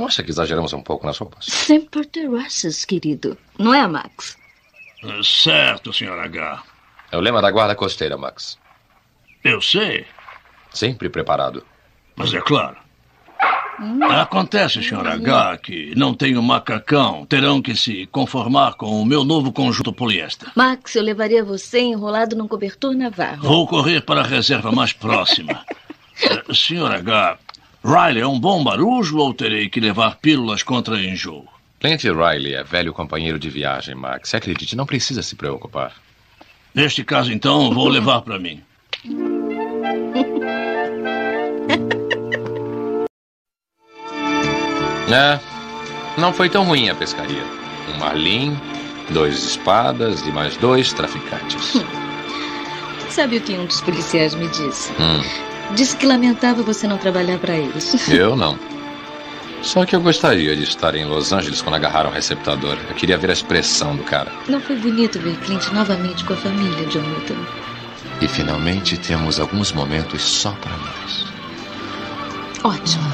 Não 0.03 0.09
acha 0.09 0.25
que 0.25 0.33
exageramos 0.33 0.73
um 0.73 0.83
pouco 0.83 1.07
nas 1.07 1.17
roupas? 1.17 1.47
Sempre 1.47 2.05
terraças, 2.05 2.85
querido. 2.85 3.39
Não 3.57 3.73
é, 3.73 3.87
Max? 3.87 4.37
É 5.05 5.23
certo, 5.23 5.93
Sr. 5.93 6.19
H. 6.19 6.61
É 7.13 7.17
o 7.17 7.21
lema 7.21 7.41
da 7.41 7.53
guarda 7.53 7.77
costeira, 7.77 8.19
Max. 8.19 8.59
Eu 9.45 9.61
sei. 9.63 10.05
Sempre 10.73 11.09
preparado. 11.09 11.65
Mas 12.17 12.35
é 12.35 12.41
claro. 12.41 12.77
Acontece, 14.11 14.83
Sr. 14.83 15.07
H, 15.07 15.59
que 15.59 15.95
não 15.97 16.15
tenho 16.15 16.43
macacão. 16.43 17.25
Terão 17.25 17.63
que 17.63 17.77
se 17.77 18.07
conformar 18.07 18.75
com 18.75 19.01
o 19.01 19.07
meu 19.07 19.25
novo 19.25 19.53
conjunto 19.53 19.93
poliéster. 19.93 20.51
Max, 20.57 20.97
eu 20.97 21.05
levaria 21.05 21.45
você 21.45 21.79
enrolado 21.79 22.35
num 22.35 22.49
cobertor 22.49 22.93
navarro. 22.93 23.43
Vou 23.43 23.69
correr 23.69 24.01
para 24.01 24.23
a 24.23 24.27
reserva 24.27 24.73
mais 24.73 24.93
próxima. 24.93 25.65
uh, 26.49 26.53
Sr. 26.53 26.93
H, 26.93 27.39
Riley 27.85 28.21
é 28.23 28.27
um 28.27 28.39
bom 28.39 28.63
marujo 28.63 29.19
ou 29.19 29.35
terei 29.35 29.69
que 29.69 29.81
levar 29.81 30.17
pílulas 30.17 30.63
contra 30.63 31.01
enjoo? 31.03 31.47
Clint 31.81 32.05
Riley 32.05 32.55
é 32.55 32.63
velho 32.63 32.93
companheiro 32.93 33.39
de 33.41 33.51
viagem, 33.51 33.95
Max. 33.95 34.33
Acredite, 34.35 34.77
não 34.77 34.87
precisa 34.87 35.23
se 35.23 35.35
preocupar. 35.35 35.93
Neste 36.73 37.03
caso, 37.03 37.33
então, 37.33 37.73
vou 37.73 37.89
levar 37.91 38.23
para 38.23 38.39
mim. 38.39 38.63
É, 45.15 45.39
não 46.17 46.33
foi 46.33 46.49
tão 46.49 46.65
ruim 46.65 46.89
a 46.89 46.95
pescaria. 46.95 47.43
Um 47.95 47.99
marlim, 47.99 48.57
dois 49.11 49.45
espadas 49.45 50.23
e 50.23 50.31
mais 50.31 50.57
dois 50.57 50.91
traficantes. 50.95 51.75
Sabe 53.11 53.37
o 53.37 53.41
que 53.43 53.53
um 53.53 53.67
dos 53.67 53.83
policiais 53.83 54.35
me 54.35 54.49
disse? 54.49 54.91
Hum. 54.93 55.52
Disse 55.75 55.97
que 55.97 56.07
lamentava 56.07 56.63
você 56.63 56.87
não 56.87 56.99
trabalhar 56.99 57.39
para 57.39 57.57
eles. 57.57 58.09
Eu 58.11 58.37
não. 58.37 58.59
Só 59.63 59.87
que 59.87 59.95
eu 59.95 60.01
gostaria 60.01 60.57
de 60.57 60.65
estar 60.65 60.93
em 60.97 61.05
Los 61.05 61.33
Angeles 61.33 61.63
quando 61.63 61.77
agarraram 61.77 62.11
o 62.11 62.13
receptador. 62.13 62.77
Eu 62.89 62.97
queria 62.97 63.17
ver 63.17 63.31
a 63.31 63.33
expressão 63.33 63.95
do 63.95 64.03
cara. 64.03 64.33
Não 64.49 64.61
foi 64.61 64.77
bonito 64.77 65.21
ver 65.21 65.37
Clint 65.37 65.69
novamente 65.73 66.25
com 66.25 66.33
a 66.33 66.37
família, 66.37 66.85
Jonathan? 66.91 67.37
E 68.21 68.27
finalmente 68.27 68.97
temos 68.99 69.39
alguns 69.39 69.71
momentos 69.71 70.23
só 70.23 70.51
para 70.51 70.73
nós. 70.73 71.25
Ótimo. 72.65 73.13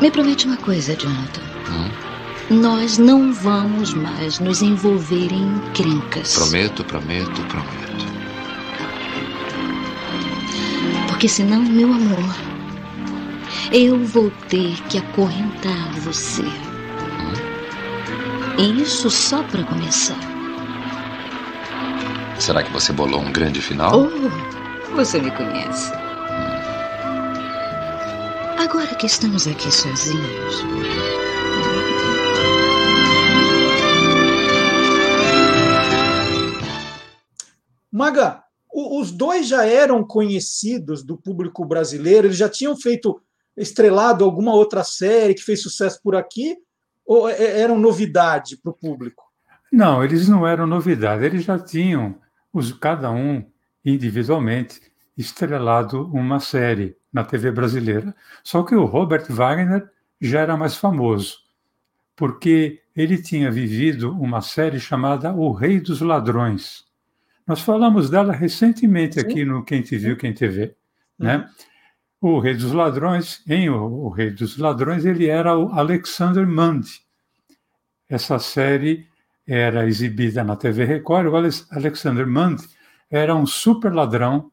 Me 0.00 0.10
promete 0.12 0.46
uma 0.46 0.56
coisa, 0.56 0.94
Jonathan. 0.94 1.42
Hum? 1.68 2.60
Nós 2.60 2.98
não 2.98 3.32
vamos 3.32 3.94
mais 3.94 4.38
nos 4.38 4.62
envolver 4.62 5.32
em 5.32 5.42
encrencas. 5.42 6.34
Prometo, 6.34 6.84
prometo, 6.84 7.42
prometo. 7.42 8.17
Porque 11.18 11.28
senão, 11.28 11.60
meu 11.60 11.92
amor, 11.92 12.32
eu 13.72 13.98
vou 14.04 14.30
ter 14.48 14.80
que 14.84 14.98
acorrentar 14.98 15.92
você. 16.02 16.44
E 18.56 18.82
isso 18.82 19.10
só 19.10 19.42
para 19.42 19.64
começar. 19.64 20.14
Será 22.38 22.62
que 22.62 22.70
você 22.70 22.92
bolou 22.92 23.20
um 23.20 23.32
grande 23.32 23.60
final? 23.60 24.00
Oh, 24.00 24.94
você 24.94 25.20
me 25.20 25.32
conhece. 25.32 25.92
Agora 28.56 28.94
que 28.94 29.06
estamos 29.06 29.48
aqui 29.48 29.72
sozinhos. 29.72 30.64
Maga, 37.90 38.44
os 38.72 39.10
dois 39.10 39.48
já 39.48 39.64
eram 39.64 40.04
conhecidos 40.04 41.02
do 41.02 41.16
público 41.16 41.64
brasileiro, 41.64 42.26
eles 42.26 42.36
já 42.36 42.48
tinham 42.48 42.76
feito 42.76 43.20
estrelado 43.56 44.24
alguma 44.24 44.54
outra 44.54 44.84
série 44.84 45.34
que 45.34 45.42
fez 45.42 45.62
sucesso 45.62 46.00
por 46.02 46.14
aqui, 46.14 46.56
ou 47.04 47.28
é, 47.28 47.34
é, 47.34 47.60
eram 47.60 47.78
novidade 47.78 48.56
para 48.56 48.70
o 48.70 48.74
público? 48.74 49.24
Não, 49.72 50.04
eles 50.04 50.28
não 50.28 50.46
eram 50.46 50.66
novidade, 50.66 51.24
eles 51.24 51.44
já 51.44 51.58
tinham, 51.58 52.16
os, 52.52 52.72
cada 52.72 53.10
um 53.10 53.44
individualmente, 53.84 54.80
estrelado 55.16 56.06
uma 56.12 56.38
série 56.38 56.96
na 57.12 57.24
TV 57.24 57.50
brasileira. 57.50 58.14
Só 58.44 58.62
que 58.62 58.74
o 58.74 58.84
Robert 58.84 59.26
Wagner 59.28 59.88
já 60.20 60.40
era 60.40 60.56
mais 60.56 60.76
famoso, 60.76 61.38
porque 62.14 62.80
ele 62.94 63.20
tinha 63.20 63.50
vivido 63.50 64.12
uma 64.12 64.40
série 64.40 64.78
chamada 64.78 65.32
O 65.32 65.52
Rei 65.52 65.80
dos 65.80 66.00
Ladrões. 66.00 66.84
Nós 67.48 67.62
falamos 67.62 68.10
dela 68.10 68.34
recentemente 68.34 69.14
Sim. 69.14 69.20
aqui 69.20 69.42
no 69.42 69.64
Quem 69.64 69.80
Te 69.80 69.96
Viu, 69.96 70.18
Quem 70.18 70.34
Te 70.34 70.46
Vê. 70.46 70.76
Né? 71.18 71.36
Uhum. 71.36 71.42
Né? 71.42 71.50
O 72.20 72.38
Rei 72.40 72.54
dos 72.54 72.72
Ladrões, 72.72 73.42
em 73.48 73.70
o, 73.70 74.08
Rei 74.08 74.30
dos 74.30 74.58
Ladrões, 74.58 75.06
ele 75.06 75.28
era 75.28 75.56
o 75.56 75.72
Alexander 75.72 76.46
Mundy. 76.46 77.00
Essa 78.08 78.38
série 78.38 79.06
era 79.46 79.86
exibida 79.86 80.44
na 80.44 80.56
TV 80.56 80.84
Record. 80.84 81.28
O 81.28 81.36
Alexander 81.74 82.26
Mundy 82.26 82.68
era 83.10 83.34
um 83.34 83.46
super 83.46 83.94
ladrão 83.94 84.50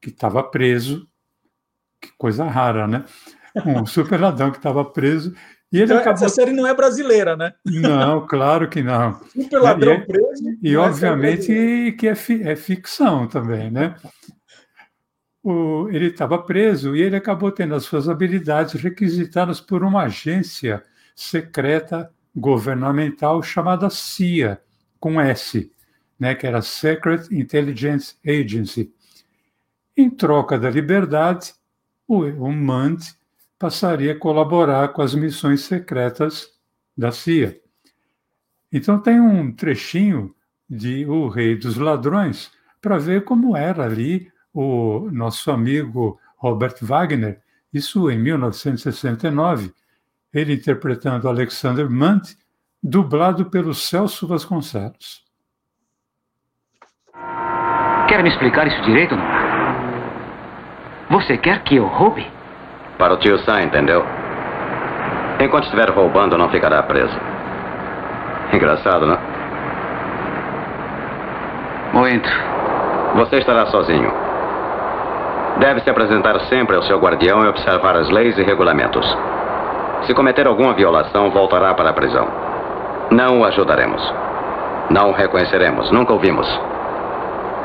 que 0.00 0.08
estava 0.08 0.42
preso, 0.42 1.06
que 2.00 2.10
coisa 2.16 2.44
rara, 2.44 2.86
né? 2.86 3.04
Um 3.66 3.84
super 3.84 4.20
ladrão 4.20 4.52
que 4.52 4.58
estava 4.58 4.84
preso. 4.84 5.34
E 5.70 5.76
ele 5.76 5.84
então, 5.84 5.98
acabou... 5.98 6.24
Essa 6.24 6.34
série 6.34 6.52
não 6.52 6.66
é 6.66 6.74
brasileira, 6.74 7.36
né? 7.36 7.52
Não, 7.64 8.26
claro 8.26 8.68
que 8.68 8.82
não. 8.82 9.20
Super 9.24 9.60
ladrão 9.60 9.94
e, 10.00 10.06
preso. 10.06 10.58
E, 10.62 10.76
obviamente 10.76 11.94
que 11.98 12.08
é, 12.08 12.14
fi, 12.14 12.42
é 12.42 12.56
ficção 12.56 13.28
também, 13.28 13.70
né? 13.70 13.94
O, 15.42 15.88
ele 15.90 16.06
estava 16.06 16.42
preso 16.42 16.96
e 16.96 17.02
ele 17.02 17.16
acabou 17.16 17.52
tendo 17.52 17.74
as 17.74 17.84
suas 17.84 18.08
habilidades 18.08 18.80
requisitadas 18.80 19.60
por 19.60 19.84
uma 19.84 20.04
agência 20.04 20.82
secreta 21.14 22.10
governamental 22.34 23.42
chamada 23.42 23.90
CIA, 23.90 24.60
com 24.98 25.20
S, 25.20 25.70
né, 26.18 26.34
que 26.34 26.46
era 26.46 26.62
Secret 26.62 27.28
Intelligence 27.30 28.16
Agency. 28.26 28.92
Em 29.96 30.10
troca 30.10 30.58
da 30.58 30.70
liberdade, 30.70 31.52
o, 32.06 32.20
o 32.24 32.52
passaria 33.58 34.12
a 34.12 34.18
colaborar 34.18 34.88
com 34.88 35.02
as 35.02 35.14
missões 35.14 35.62
secretas 35.62 36.48
da 36.96 37.10
CIA. 37.10 37.60
Então 38.72 38.98
tem 38.98 39.20
um 39.20 39.50
trechinho 39.52 40.34
de 40.68 41.06
O 41.06 41.28
Rei 41.28 41.56
dos 41.56 41.76
Ladrões 41.76 42.50
para 42.80 42.98
ver 42.98 43.24
como 43.24 43.56
era 43.56 43.84
ali 43.84 44.30
o 44.52 45.08
nosso 45.10 45.50
amigo 45.50 46.20
Robert 46.36 46.76
Wagner, 46.82 47.40
isso 47.72 48.10
em 48.10 48.18
1969, 48.18 49.72
ele 50.32 50.54
interpretando 50.54 51.28
Alexander 51.28 51.90
Munt, 51.90 52.34
dublado 52.82 53.46
pelo 53.46 53.74
Celso 53.74 54.26
Vasconcelos. 54.26 55.24
Quer 58.08 58.22
me 58.22 58.28
explicar 58.28 58.66
isso 58.66 58.80
direito, 58.82 59.16
não? 59.16 59.26
Você 61.10 61.36
quer 61.38 61.62
que 61.64 61.76
eu 61.76 61.86
roube? 61.86 62.37
Para 62.98 63.14
o 63.14 63.16
tio 63.16 63.38
Sam, 63.38 63.62
entendeu? 63.62 64.04
Enquanto 65.40 65.64
estiver 65.64 65.88
roubando, 65.90 66.36
não 66.36 66.48
ficará 66.48 66.82
preso. 66.82 67.16
Engraçado, 68.52 69.06
não? 69.06 69.18
Muito. 71.92 72.28
Você 73.14 73.36
estará 73.38 73.66
sozinho. 73.66 74.12
Deve 75.58 75.80
se 75.80 75.90
apresentar 75.90 76.38
sempre 76.42 76.76
ao 76.76 76.82
seu 76.82 76.98
guardião 76.98 77.44
e 77.44 77.48
observar 77.48 77.96
as 77.96 78.10
leis 78.10 78.36
e 78.36 78.42
regulamentos. 78.42 79.06
Se 80.06 80.14
cometer 80.14 80.46
alguma 80.46 80.74
violação, 80.74 81.30
voltará 81.30 81.74
para 81.74 81.90
a 81.90 81.92
prisão. 81.92 82.28
Não 83.10 83.40
o 83.40 83.44
ajudaremos. 83.44 84.14
Não 84.90 85.10
o 85.10 85.12
reconheceremos. 85.12 85.90
Nunca 85.90 86.12
o 86.12 86.18
vimos. 86.18 86.48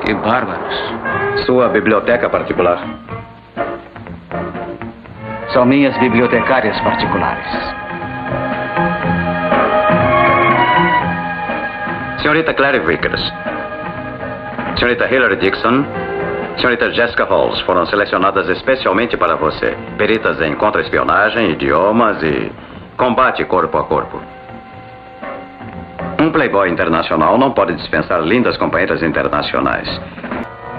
Que 0.06 0.14
bárbaros. 0.14 1.46
Sua 1.46 1.70
biblioteca 1.70 2.30
particular. 2.30 2.80
São 5.54 5.66
minhas 5.66 5.96
bibliotecárias 6.00 6.80
particulares. 6.82 7.46
Senhorita 12.20 12.56
Clary 12.56 12.80
Vickers. 12.80 13.22
Senhorita 14.76 15.06
Hillary 15.06 15.36
Dixon. 15.36 15.86
Senhorita 16.58 16.92
Jessica 16.92 17.26
Halls 17.26 17.62
foram 17.62 17.86
selecionadas 17.86 18.50
especialmente 18.50 19.16
para 19.16 19.36
você. 19.36 19.78
Peritas 19.96 20.42
em 20.42 20.56
contra-espionagem, 20.56 21.52
idiomas 21.52 22.24
e 22.24 22.52
combate 22.98 23.46
corpo 23.46 23.78
a 23.78 23.84
corpo. 23.84 24.20
Um 26.20 26.32
playboy 26.32 26.68
internacional 26.68 27.38
não 27.38 27.52
pode 27.52 27.76
dispensar 27.76 28.22
lindas 28.22 28.58
companheiras 28.58 29.04
internacionais. 29.04 29.88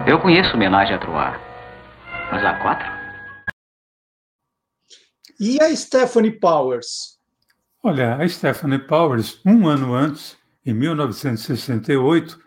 Eu 0.04 0.18
conheço 0.18 0.56
homenagem 0.56 0.96
a 0.96 0.98
Troar, 0.98 1.38
mas 2.32 2.44
há 2.44 2.54
quatro? 2.54 3.03
E 5.38 5.60
a 5.60 5.74
Stephanie 5.74 6.30
Powers? 6.30 7.18
Olha, 7.82 8.16
a 8.16 8.28
Stephanie 8.28 8.78
Powers, 8.78 9.40
um 9.44 9.66
ano 9.66 9.94
antes, 9.94 10.36
em 10.64 10.72
1968, 10.72 12.38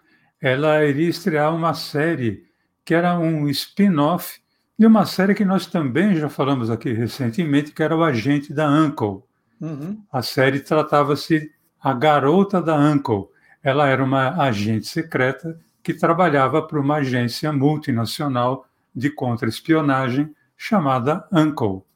ela 0.41 0.83
iria 0.83 1.09
estrear 1.09 1.53
uma 1.55 1.73
série 1.73 2.45
que 2.83 2.93
era 2.93 3.17
um 3.19 3.47
spin-off 3.49 4.39
de 4.77 4.85
uma 4.85 5.05
série 5.05 5.33
que 5.33 5.43
nós 5.43 5.65
também 5.65 6.15
já 6.15 6.29
falamos 6.29 6.69
aqui 6.69 6.93
recentemente, 6.93 7.71
que 7.71 7.83
era 7.83 7.95
o 7.95 8.03
Agente 8.03 8.53
da 8.53 8.69
Uncle. 8.69 9.23
Uhum. 9.59 10.01
A 10.11 10.21
série 10.21 10.59
tratava-se 10.59 11.51
a 11.81 11.93
garota 11.93 12.61
da 12.61 12.77
Uncle. 12.77 13.25
Ela 13.63 13.87
era 13.87 14.03
uma 14.03 14.41
agente 14.41 14.87
secreta 14.87 15.59
que 15.81 15.93
trabalhava 15.93 16.61
para 16.61 16.79
uma 16.79 16.97
agência 16.97 17.51
multinacional 17.51 18.67
de 18.95 19.09
contra-espionagem 19.09 20.33
chamada 20.55 21.27
Uncle. 21.31 21.86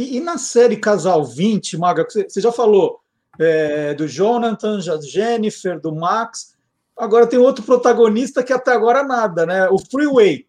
E, 0.00 0.16
e, 0.16 0.20
na 0.20 0.38
série 0.38 0.78
Casal 0.78 1.22
20, 1.22 1.76
Maga, 1.76 2.06
você 2.08 2.40
já 2.40 2.50
falou 2.50 3.00
é, 3.38 3.92
do 3.92 4.08
Jonathan, 4.08 4.78
da 4.78 4.98
Jennifer, 5.02 5.78
do 5.78 5.94
Max. 5.94 6.56
Agora 6.96 7.26
tem 7.26 7.38
outro 7.38 7.62
protagonista 7.62 8.42
que 8.42 8.50
até 8.50 8.72
agora 8.72 9.02
nada, 9.02 9.44
né? 9.44 9.68
O 9.68 9.78
Freeway. 9.78 10.46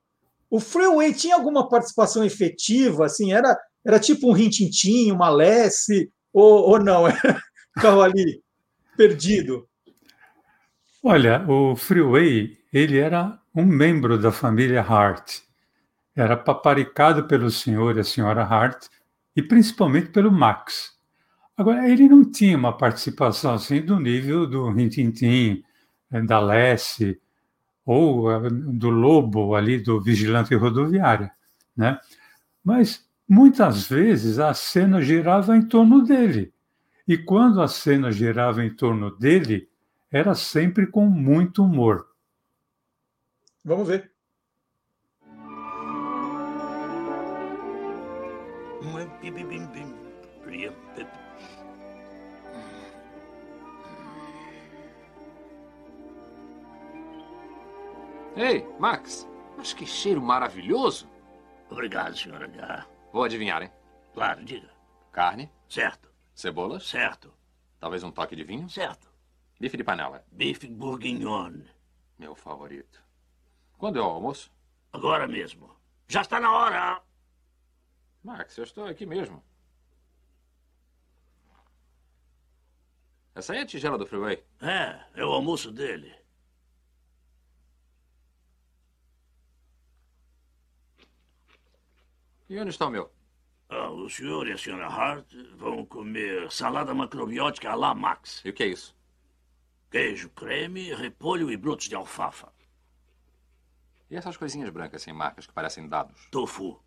O 0.49 0.61
Freeway 0.61 1.13
tinha 1.13 1.35
alguma 1.35 1.67
participação 1.67 2.23
efetiva? 2.23 3.07
Assim, 3.07 3.33
era, 3.33 3.59
era 3.85 3.99
tipo 3.99 4.29
um 4.29 4.31
Rintintim, 4.31 5.11
uma 5.11 5.29
Lessie, 5.29 6.09
ou, 6.31 6.69
ou 6.69 6.79
não? 6.79 7.03
Ficava 7.75 8.03
ali 8.05 8.41
perdido. 8.95 9.67
Olha, 11.03 11.45
o 11.45 11.75
Freeway, 11.75 12.57
ele 12.71 12.97
era 12.97 13.37
um 13.53 13.65
membro 13.65 14.17
da 14.17 14.31
família 14.31 14.81
Hart. 14.81 15.39
Era 16.15 16.37
paparicado 16.37 17.27
pelo 17.27 17.51
senhor 17.51 17.97
e 17.97 17.99
a 17.99 18.03
senhora 18.05 18.43
Hart, 18.43 18.87
e 19.35 19.41
principalmente 19.41 20.09
pelo 20.09 20.31
Max. 20.31 20.97
Agora, 21.55 21.87
ele 21.87 22.07
não 22.07 22.23
tinha 22.29 22.57
uma 22.57 22.75
participação 22.75 23.53
assim 23.53 23.81
do 23.81 23.99
nível 23.99 24.47
do 24.47 24.69
Rintintim, 24.69 25.63
eh, 26.11 26.21
da 26.21 26.39
Lessie, 26.39 27.19
ou 27.85 28.31
eh, 28.31 28.49
do 28.49 28.89
Lobo 28.89 29.55
ali 29.55 29.79
do 29.79 30.01
Vigilante 30.01 30.55
Rodoviária, 30.55 31.31
né? 31.75 31.99
Mas 32.63 33.07
muitas 33.27 33.87
vezes 33.87 34.39
a 34.39 34.53
cena 34.53 35.01
girava 35.01 35.55
em 35.55 35.61
torno 35.61 36.03
dele. 36.03 36.53
E 37.07 37.17
quando 37.17 37.61
a 37.61 37.67
cena 37.67 38.11
girava 38.11 38.63
em 38.63 38.73
torno 38.73 39.15
dele, 39.17 39.67
era 40.11 40.35
sempre 40.35 40.87
com 40.87 41.05
muito 41.07 41.63
humor. 41.63 42.07
Vamos 43.63 43.87
ver. 43.87 44.10
Ei, 58.35 58.65
Max, 58.79 59.27
mas 59.57 59.73
que 59.73 59.85
cheiro 59.85 60.21
maravilhoso. 60.21 61.09
Obrigado, 61.69 62.17
senhora 62.17 62.45
H. 62.45 62.87
Vou 63.11 63.23
adivinhar, 63.23 63.61
hein? 63.61 63.71
Claro, 64.13 64.43
diga. 64.43 64.69
Carne? 65.11 65.51
Certo. 65.69 66.09
Cebolas? 66.33 66.87
Certo. 66.87 67.33
Talvez 67.79 68.03
um 68.03 68.11
toque 68.11 68.35
de 68.35 68.43
vinho? 68.43 68.69
Certo. 68.69 69.11
Bife 69.59 69.77
de 69.77 69.83
panela? 69.83 70.23
Bife 70.31 70.67
bourguignon. 70.67 71.61
Meu 72.17 72.33
favorito. 72.33 73.03
Quando 73.77 73.99
é 73.99 74.01
o 74.01 74.05
almoço? 74.05 74.51
Agora 74.91 75.27
mesmo. 75.27 75.69
Já 76.07 76.21
está 76.21 76.39
na 76.39 76.51
hora. 76.51 77.01
Max, 78.23 78.57
eu 78.57 78.63
estou 78.63 78.85
aqui 78.85 79.05
mesmo. 79.05 79.43
Essa 83.33 83.53
aí 83.53 83.59
é 83.59 83.61
a 83.61 83.65
tigela 83.65 83.97
do 83.97 84.05
freeway? 84.05 84.43
É, 84.61 85.03
é 85.15 85.25
o 85.25 85.31
almoço 85.31 85.71
dele. 85.71 86.13
E 92.49 92.59
onde 92.59 92.69
está 92.69 92.85
o 92.87 92.89
meu? 92.89 93.09
Ah, 93.69 93.89
o 93.89 94.09
senhor 94.09 94.45
e 94.47 94.51
a 94.51 94.57
senhora 94.57 94.85
Hart 94.85 95.33
vão 95.55 95.85
comer 95.85 96.51
salada 96.51 96.93
macrobiótica 96.93 97.71
à 97.71 97.75
la 97.75 97.95
Max. 97.95 98.41
E 98.43 98.49
o 98.49 98.53
que 98.53 98.63
é 98.63 98.67
isso? 98.67 98.93
Queijo, 99.89 100.29
creme, 100.29 100.93
repolho 100.93 101.49
e 101.49 101.55
brotos 101.55 101.87
de 101.87 101.95
alfafa. 101.95 102.51
E 104.09 104.17
essas 104.17 104.35
coisinhas 104.35 104.69
brancas 104.69 105.01
sem 105.01 105.13
marcas 105.13 105.47
que 105.47 105.53
parecem 105.53 105.87
dados? 105.87 106.27
Tofu. 106.29 106.83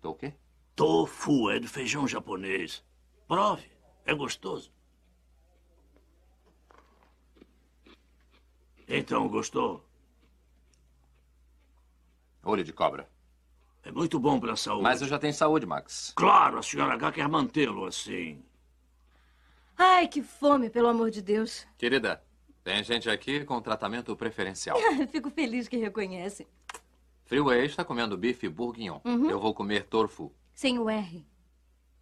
Do 0.00 0.14
quê? 0.14 0.34
Tofu 0.74 1.50
é 1.50 1.58
de 1.58 1.68
feijão 1.68 2.08
japonês. 2.08 2.84
Prove, 3.28 3.70
é 4.04 4.14
gostoso. 4.14 4.72
Então, 8.88 9.28
gostou? 9.28 9.84
Olho 12.42 12.64
de 12.64 12.72
cobra. 12.72 13.08
É 13.82 13.92
muito 13.92 14.18
bom 14.18 14.40
para 14.40 14.52
a 14.52 14.56
saúde. 14.56 14.82
Mas 14.82 15.00
eu 15.00 15.08
já 15.08 15.18
tenho 15.18 15.32
saúde, 15.32 15.64
Max. 15.64 16.12
Claro, 16.16 16.58
a 16.58 16.62
senhora 16.62 16.94
H 16.94 17.12
quer 17.12 17.28
mantê-lo 17.28 17.86
assim. 17.86 18.42
Ai, 19.76 20.08
que 20.08 20.22
fome, 20.22 20.68
pelo 20.68 20.88
amor 20.88 21.10
de 21.10 21.22
Deus. 21.22 21.66
Querida, 21.78 22.22
tem 22.64 22.82
gente 22.82 23.08
aqui 23.08 23.44
com 23.44 23.60
tratamento 23.60 24.14
preferencial. 24.16 24.76
Fico 25.10 25.30
feliz 25.30 25.68
que 25.68 25.76
reconhece. 25.76 26.46
Freeway 27.30 27.64
está 27.64 27.84
comendo 27.84 28.18
bife 28.18 28.48
bourguignon. 28.48 28.98
Uhum. 29.04 29.30
Eu 29.30 29.38
vou 29.38 29.54
comer 29.54 29.84
tofu. 29.84 30.34
Sem 30.52 30.80
o 30.80 30.90
R. 30.90 31.24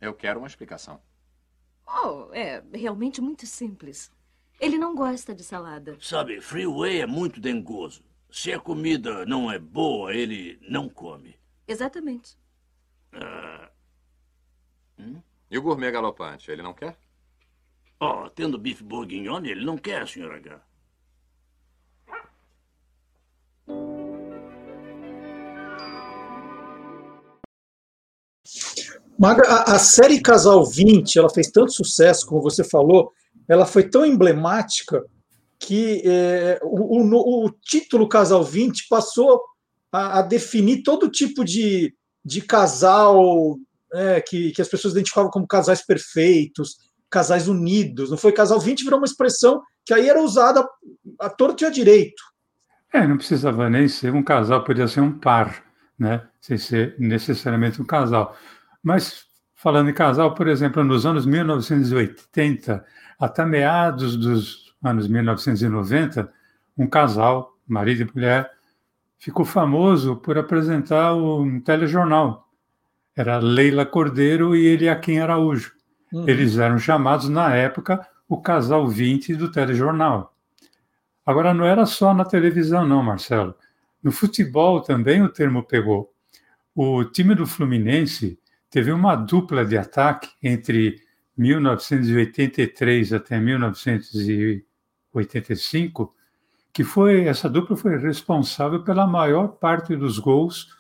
Eu 0.01 0.15
quero 0.15 0.39
uma 0.41 0.47
explicação. 0.49 1.03
Oh, 1.87 2.33
é 2.33 2.65
realmente 2.73 3.21
muito 3.21 3.47
simples. 3.47 4.11
Ele 4.59 4.79
não 4.79 4.95
gosta 4.95 5.35
de 5.35 5.45
salada. 5.45 5.99
Sabe, 6.01 6.41
Freeway 6.41 7.03
é 7.03 7.07
muito 7.07 7.41
dengoso. 7.43 8.03
Se 8.31 8.55
a 8.55 8.59
comida 8.59 9.27
não 9.27 9.53
é 9.53 9.59
boa, 9.59 10.15
ele 10.15 10.59
não 10.63 10.89
come. 10.89 11.39
Exatamente. 11.67 12.39
Ah, 13.13 13.71
E 15.51 15.59
o 15.59 15.63
gourmet 15.63 15.91
galopante, 15.91 16.51
ele 16.51 16.63
não 16.63 16.73
quer? 16.73 16.97
oh, 18.01 18.31
tendo 18.31 18.57
bife 18.57 18.83
bourguignon, 18.83 19.45
ele 19.45 19.63
não 19.63 19.77
quer, 19.77 20.09
senhora 20.09 20.39
H. 20.39 20.63
Maga, 29.19 29.43
a, 29.49 29.75
a 29.75 29.79
série 29.79 30.21
Casal 30.21 30.65
20, 30.65 31.19
ela 31.19 31.29
fez 31.31 31.51
tanto 31.51 31.73
sucesso, 31.73 32.27
como 32.27 32.41
você 32.41 32.63
falou, 32.63 33.13
ela 33.49 33.67
foi 33.67 33.83
tão 33.89 34.05
emblemática 34.07 35.03
que 35.59 36.03
é, 36.05 36.61
o, 36.63 37.01
o- 37.03 37.47
o 37.47 37.51
título 37.51 38.09
Casal 38.09 38.45
20 38.45 38.87
passou 38.89 39.43
a, 39.91 40.21
a 40.21 40.23
definir 40.23 40.83
todo 40.83 41.11
tipo 41.11 41.45
de, 41.45 41.93
de 42.25 42.41
casal 42.43 43.57
é, 43.93 44.21
que, 44.21 44.53
que 44.53 44.63
as 44.63 44.69
pessoas 44.69 44.93
identificavam 44.95 45.31
como 45.31 45.47
casais 45.49 45.85
perfeitos, 45.85 46.77
casais 47.11 47.49
unidos. 47.49 48.11
Não 48.11 48.19
foi 48.19 48.33
Casal 48.33 48.61
20, 48.61 48.85
virou 48.85 48.99
uma 49.01 49.07
expressão 49.07 49.61
que 49.85 49.95
aí 49.95 50.09
era 50.09 50.23
usada 50.23 50.65
a 51.19 51.31
torto 51.31 51.65
e 51.65 51.67
a 51.67 51.71
direito. 51.71 52.23
É, 52.93 53.07
não 53.07 53.17
precisava 53.17 53.69
nem 53.69 53.89
ser 53.89 54.13
um 54.15 54.23
casal, 54.23 54.63
podia 54.63 54.87
ser 54.87 55.01
um 55.01 55.19
par, 55.19 55.65
né? 55.99 56.29
Sem 56.41 56.59
ser 56.59 56.95
necessariamente 56.99 57.81
um 57.81 57.85
casal. 57.87 58.37
Mas, 58.89 59.27
falando 59.55 59.91
em 59.91 59.93
casal, 59.93 60.35
por 60.35 60.49
exemplo, 60.49 60.83
nos 60.83 61.05
anos 61.05 61.27
1980 61.27 62.83
até 63.21 63.45
meados 63.45 64.17
dos 64.17 64.75
anos 64.83 65.07
1990, 65.07 66.33
um 66.75 66.87
casal, 66.87 67.55
marido 67.67 68.01
e 68.01 68.11
mulher, 68.15 68.51
ficou 69.19 69.45
famoso 69.45 70.17
por 70.17 70.39
apresentar 70.39 71.15
um 71.15 71.61
telejornal. 71.61 72.49
Era 73.15 73.37
Leila 73.37 73.85
Cordeiro 73.85 74.57
e 74.57 74.65
Eliakim 74.65 75.19
Araújo. 75.19 75.75
Uhum. 76.11 76.27
Eles 76.27 76.57
eram 76.57 76.79
chamados, 76.79 77.29
na 77.29 77.55
época, 77.55 78.01
o 78.27 78.41
casal 78.41 78.89
20 78.89 79.35
do 79.35 79.53
telejornal. 79.53 80.35
Agora, 81.27 81.53
não 81.53 81.67
era 81.67 81.85
só 81.85 82.15
na 82.15 82.25
televisão, 82.25 82.89
não, 82.89 83.03
Marcelo. 83.03 83.55
No 84.03 84.11
futebol 84.11 84.81
também 84.81 85.21
o 85.23 85.29
termo 85.29 85.63
pegou. 85.63 86.11
O 86.75 87.05
time 87.05 87.35
do 87.35 87.47
Fluminense 87.47 88.39
teve 88.71 88.93
uma 88.93 89.17
dupla 89.17 89.65
de 89.65 89.77
ataque 89.77 90.29
entre 90.43 90.97
1983 91.37 93.13
até 93.13 93.39
1985, 93.39 96.15
que 96.73 96.83
foi 96.85 97.27
essa 97.27 97.49
dupla 97.49 97.77
foi 97.77 97.97
responsável 97.97 98.83
pela 98.83 99.07
maior 99.07 99.47
parte 99.49 99.95
dos 99.97 100.19
gols 100.19 100.77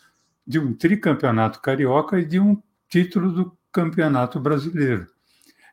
de 0.47 0.59
um 0.59 0.73
tricampeonato 0.73 1.61
carioca 1.61 2.19
e 2.19 2.25
de 2.25 2.41
um 2.41 2.57
título 2.89 3.31
do 3.31 3.55
campeonato 3.71 4.41
brasileiro. 4.41 5.07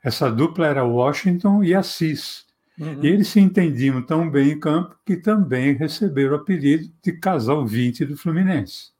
Essa 0.03 0.29
dupla 0.29 0.67
era 0.67 0.83
Washington 0.83 1.63
e 1.63 1.73
Assis. 1.73 2.45
Uhum. 2.77 3.01
E 3.01 3.07
eles 3.07 3.29
se 3.29 3.39
entendiam 3.39 4.01
tão 4.01 4.29
bem 4.29 4.51
em 4.51 4.59
campo 4.59 4.99
que 5.05 5.15
também 5.17 5.73
receberam 5.73 6.33
o 6.33 6.35
apelido 6.35 6.91
de 7.01 7.13
Casal 7.13 7.65
20 7.65 8.05
do 8.05 8.17
Fluminense. 8.17 8.94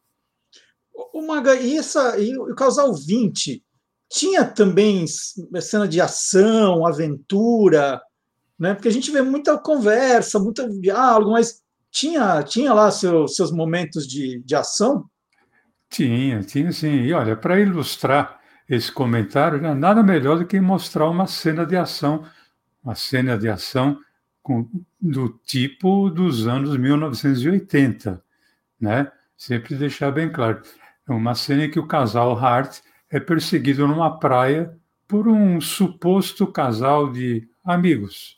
O 1.13 1.25
Maga, 1.25 1.55
e, 1.55 1.77
essa, 1.77 2.17
e 2.17 2.37
o 2.37 2.55
Casal 2.55 2.93
20 2.93 3.63
tinha 4.09 4.45
também 4.45 5.05
cena 5.61 5.87
de 5.87 5.99
ação, 5.99 6.85
aventura, 6.85 8.01
né? 8.57 8.73
Porque 8.73 8.87
a 8.87 8.91
gente 8.91 9.11
vê 9.11 9.21
muita 9.21 9.57
conversa, 9.57 10.39
muito 10.39 10.67
diálogo, 10.79 11.31
mas 11.31 11.61
tinha, 11.91 12.41
tinha 12.43 12.73
lá 12.73 12.91
seu, 12.91 13.27
seus 13.27 13.51
momentos 13.51 14.07
de, 14.07 14.41
de 14.43 14.55
ação? 14.55 15.05
Tinha, 15.89 16.41
tinha 16.43 16.71
sim. 16.71 17.03
E 17.03 17.13
olha, 17.13 17.35
para 17.35 17.59
ilustrar 17.59 18.39
esse 18.67 18.91
comentário, 18.91 19.61
não 19.61 19.69
é 19.69 19.75
nada 19.75 20.01
melhor 20.01 20.39
do 20.39 20.45
que 20.45 20.59
mostrar 20.59 21.09
uma 21.09 21.27
cena 21.27 21.65
de 21.65 21.75
ação, 21.75 22.25
uma 22.83 22.95
cena 22.95 23.37
de 23.37 23.47
ação 23.47 23.99
com, 24.41 24.69
do 25.01 25.29
tipo 25.45 26.09
dos 26.09 26.47
anos 26.47 26.77
1980, 26.77 28.21
né? 28.79 29.11
Sempre 29.37 29.75
deixar 29.75 30.11
bem 30.11 30.31
claro. 30.31 30.61
É 31.07 31.13
uma 31.13 31.35
cena 31.35 31.65
em 31.65 31.71
que 31.71 31.79
o 31.79 31.87
casal 31.87 32.37
Hart 32.37 32.79
é 33.09 33.19
perseguido 33.19 33.87
numa 33.87 34.19
praia 34.19 34.75
por 35.07 35.27
um 35.27 35.61
suposto 35.61 36.47
casal 36.47 37.11
de 37.11 37.47
amigos. 37.63 38.37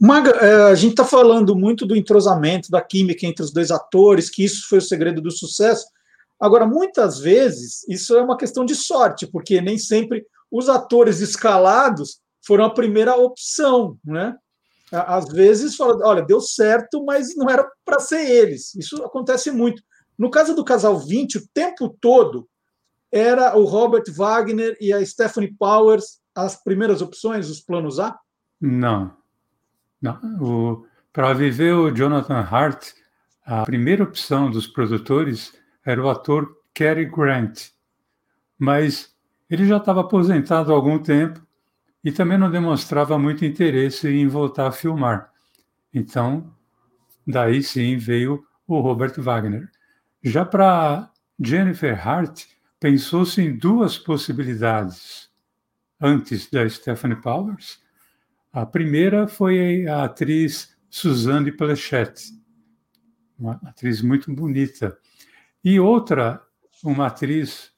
Maga, 0.00 0.30
é, 0.30 0.70
a 0.70 0.74
gente 0.74 0.92
está 0.92 1.04
falando 1.04 1.56
muito 1.56 1.84
do 1.84 1.96
entrosamento, 1.96 2.70
da 2.70 2.80
química 2.80 3.26
entre 3.26 3.42
os 3.42 3.52
dois 3.52 3.70
atores, 3.70 4.30
que 4.30 4.44
isso 4.44 4.68
foi 4.68 4.78
o 4.78 4.82
segredo 4.82 5.20
do 5.20 5.30
sucesso, 5.30 5.86
Agora, 6.40 6.64
muitas 6.64 7.18
vezes, 7.18 7.84
isso 7.88 8.16
é 8.16 8.22
uma 8.22 8.36
questão 8.36 8.64
de 8.64 8.74
sorte, 8.74 9.26
porque 9.26 9.60
nem 9.60 9.76
sempre 9.76 10.24
os 10.50 10.68
atores 10.68 11.20
escalados 11.20 12.20
foram 12.46 12.64
a 12.64 12.72
primeira 12.74 13.16
opção, 13.16 13.98
né? 14.04 14.36
Às 14.90 15.26
vezes, 15.26 15.76
fala, 15.76 15.98
olha, 16.06 16.22
deu 16.22 16.40
certo, 16.40 17.04
mas 17.04 17.36
não 17.36 17.50
era 17.50 17.68
para 17.84 17.98
ser 17.98 18.24
eles. 18.30 18.74
Isso 18.74 19.02
acontece 19.04 19.50
muito. 19.50 19.82
No 20.16 20.30
caso 20.30 20.54
do 20.54 20.64
casal 20.64 20.98
20, 20.98 21.38
o 21.38 21.48
tempo 21.52 21.94
todo 22.00 22.48
era 23.10 23.56
o 23.56 23.64
Robert 23.64 24.04
Wagner 24.08 24.76
e 24.80 24.92
a 24.92 25.04
Stephanie 25.04 25.54
Powers 25.58 26.20
as 26.34 26.62
primeiras 26.62 27.02
opções, 27.02 27.50
os 27.50 27.60
planos 27.60 27.98
A? 27.98 28.16
Não. 28.60 29.17
Para 31.12 31.32
viver 31.34 31.74
o 31.74 31.90
Jonathan 31.90 32.40
Hart, 32.40 32.92
a 33.44 33.64
primeira 33.64 34.04
opção 34.04 34.50
dos 34.50 34.66
produtores 34.66 35.56
era 35.84 36.02
o 36.02 36.08
ator 36.08 36.56
Cary 36.74 37.06
Grant. 37.06 37.70
Mas 38.58 39.14
ele 39.48 39.66
já 39.66 39.78
estava 39.78 40.02
aposentado 40.02 40.72
há 40.72 40.74
algum 40.74 40.98
tempo 40.98 41.40
e 42.04 42.12
também 42.12 42.38
não 42.38 42.50
demonstrava 42.50 43.18
muito 43.18 43.44
interesse 43.44 44.08
em 44.08 44.28
voltar 44.28 44.68
a 44.68 44.72
filmar. 44.72 45.32
Então, 45.92 46.52
daí 47.26 47.62
sim 47.62 47.96
veio 47.96 48.44
o 48.66 48.80
Robert 48.80 49.14
Wagner. 49.18 49.68
Já 50.22 50.44
para 50.44 51.10
Jennifer 51.40 52.06
Hart, 52.06 52.44
pensou-se 52.78 53.40
em 53.40 53.56
duas 53.56 53.98
possibilidades 53.98 55.30
antes 56.00 56.50
da 56.50 56.68
Stephanie 56.68 57.20
Powers. 57.20 57.82
A 58.58 58.66
primeira 58.66 59.28
foi 59.28 59.86
a 59.86 60.02
atriz 60.02 60.76
Suzanne 60.90 61.52
Plechette, 61.52 62.34
uma 63.38 63.52
atriz 63.64 64.02
muito 64.02 64.34
bonita. 64.34 64.98
E 65.62 65.78
outra, 65.78 66.42
uma 66.82 67.06
atriz 67.06 67.70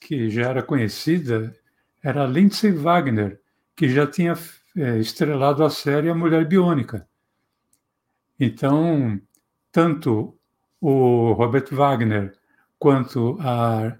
que 0.00 0.30
já 0.30 0.50
era 0.50 0.62
conhecida, 0.62 1.52
era 2.00 2.24
Lindsay 2.24 2.70
Wagner, 2.70 3.40
que 3.74 3.88
já 3.88 4.06
tinha 4.06 4.38
é, 4.76 4.98
estrelado 4.98 5.64
a 5.64 5.70
série 5.70 6.08
A 6.08 6.14
Mulher 6.14 6.46
Biônica. 6.46 7.04
Então, 8.38 9.20
tanto 9.72 10.38
o 10.80 11.32
Robert 11.32 11.66
Wagner 11.72 12.32
quanto 12.78 13.36
a 13.40 13.92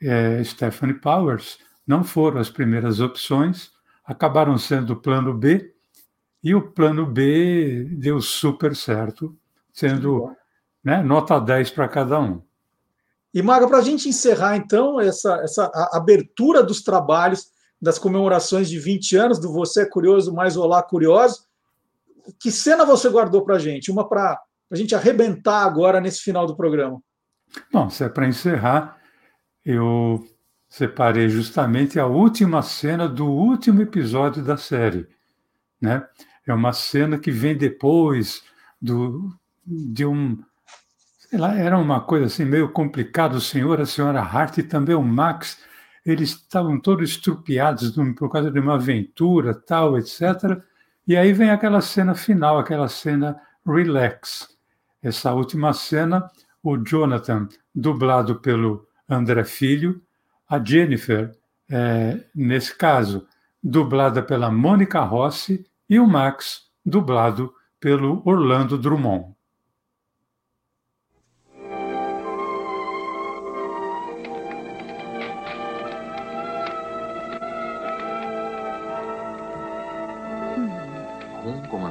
é, 0.00 0.44
Stephanie 0.44 1.00
Powers 1.00 1.58
não 1.84 2.04
foram 2.04 2.38
as 2.38 2.48
primeiras 2.48 3.00
opções, 3.00 3.76
acabaram 4.08 4.56
sendo 4.56 4.94
o 4.94 5.00
plano 5.00 5.34
B, 5.34 5.74
e 6.42 6.54
o 6.54 6.72
plano 6.72 7.04
B 7.04 7.84
deu 7.92 8.22
super 8.22 8.74
certo, 8.74 9.36
sendo 9.70 10.34
né, 10.82 11.02
nota 11.02 11.38
10 11.38 11.70
para 11.72 11.86
cada 11.86 12.18
um. 12.18 12.40
E, 13.34 13.42
Maga, 13.42 13.68
para 13.68 13.78
a 13.78 13.82
gente 13.82 14.08
encerrar, 14.08 14.56
então, 14.56 14.98
essa, 14.98 15.34
essa 15.42 15.70
abertura 15.92 16.62
dos 16.62 16.82
trabalhos 16.82 17.50
das 17.80 17.98
comemorações 17.98 18.70
de 18.70 18.78
20 18.78 19.16
anos 19.16 19.38
do 19.38 19.52
Você 19.52 19.82
é 19.82 19.86
Curioso 19.86 20.32
mais 20.32 20.56
Olá 20.56 20.82
Curioso, 20.82 21.46
que 22.40 22.50
cena 22.50 22.86
você 22.86 23.10
guardou 23.10 23.44
para 23.44 23.56
a 23.56 23.58
gente? 23.58 23.90
Uma 23.90 24.08
para 24.08 24.40
a 24.70 24.76
gente 24.76 24.94
arrebentar 24.94 25.64
agora 25.64 26.00
nesse 26.00 26.20
final 26.20 26.46
do 26.46 26.56
programa. 26.56 26.98
Bom, 27.70 27.90
se 27.90 28.04
é 28.04 28.08
para 28.08 28.26
encerrar, 28.26 28.98
eu 29.64 30.26
separei 30.68 31.28
justamente 31.28 31.98
a 31.98 32.06
última 32.06 32.62
cena 32.62 33.08
do 33.08 33.26
último 33.26 33.82
episódio 33.82 34.42
da 34.42 34.56
série. 34.56 35.08
Né? 35.80 36.06
É 36.46 36.52
uma 36.52 36.72
cena 36.72 37.18
que 37.18 37.30
vem 37.30 37.56
depois 37.56 38.42
do, 38.80 39.32
de 39.64 40.04
um 40.04 40.38
sei 41.28 41.38
lá, 41.38 41.54
era 41.54 41.78
uma 41.78 42.00
coisa 42.00 42.26
assim 42.26 42.44
meio 42.44 42.70
complicada. 42.70 43.36
O 43.36 43.40
senhor, 43.40 43.80
a 43.80 43.86
senhora 43.86 44.20
Hart 44.20 44.58
e 44.58 44.62
também 44.62 44.94
o 44.94 45.02
Max, 45.02 45.58
eles 46.04 46.30
estavam 46.30 46.80
todos 46.80 47.10
estrupiados 47.10 47.90
por 48.16 48.30
causa 48.30 48.50
de 48.50 48.58
uma 48.58 48.74
aventura, 48.74 49.54
tal, 49.54 49.98
etc. 49.98 50.22
E 51.06 51.16
aí 51.16 51.32
vem 51.32 51.50
aquela 51.50 51.80
cena 51.80 52.14
final, 52.14 52.58
aquela 52.58 52.88
cena 52.88 53.38
relax. 53.66 54.48
Essa 55.02 55.32
última 55.32 55.72
cena, 55.72 56.28
o 56.62 56.76
Jonathan, 56.78 57.46
dublado 57.74 58.40
pelo 58.40 58.86
André 59.08 59.44
Filho, 59.44 60.02
a 60.48 60.62
Jennifer, 60.64 61.32
é, 61.70 62.24
nesse 62.34 62.76
caso, 62.76 63.26
dublada 63.62 64.22
pela 64.22 64.50
Mônica 64.50 65.00
Rossi, 65.00 65.64
e 65.88 65.98
o 65.98 66.06
Max, 66.06 66.62
dublado 66.84 67.52
pelo 67.80 68.22
Orlando 68.24 68.76
Drummond. 68.78 69.38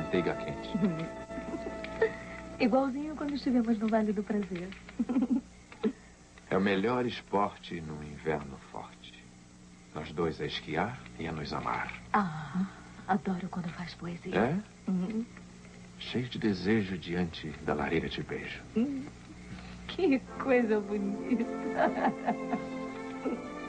manteiga 0.07 0.33
quente. 0.35 0.69
Igualzinho 2.59 3.15
quando 3.15 3.33
estivemos 3.35 3.77
no 3.77 3.87
Vale 3.87 4.13
do 4.13 4.23
Prazer. 4.23 4.69
É 6.57 6.59
o 6.59 6.63
melhor 6.63 7.05
esporte 7.05 7.79
no 7.81 8.03
inverno 8.03 8.57
forte. 8.71 9.13
Nós 9.93 10.11
dois 10.11 10.41
a 10.41 10.45
esquiar 10.47 10.99
e 11.19 11.27
a 11.27 11.31
nos 11.31 11.53
amar. 11.53 11.93
Ah, 12.13 12.65
adoro 13.07 13.47
quando 13.47 13.69
faz 13.73 13.93
poesia. 13.93 14.35
É? 14.35 14.89
Uhum. 14.89 15.23
Cheio 15.99 16.27
de 16.27 16.39
desejo 16.39 16.97
diante 16.97 17.49
da 17.63 17.75
lareira 17.75 18.09
de 18.09 18.23
beijo. 18.23 18.59
Uhum. 18.75 19.05
Que 19.87 20.17
coisa 20.41 20.79
bonita. 20.79 21.45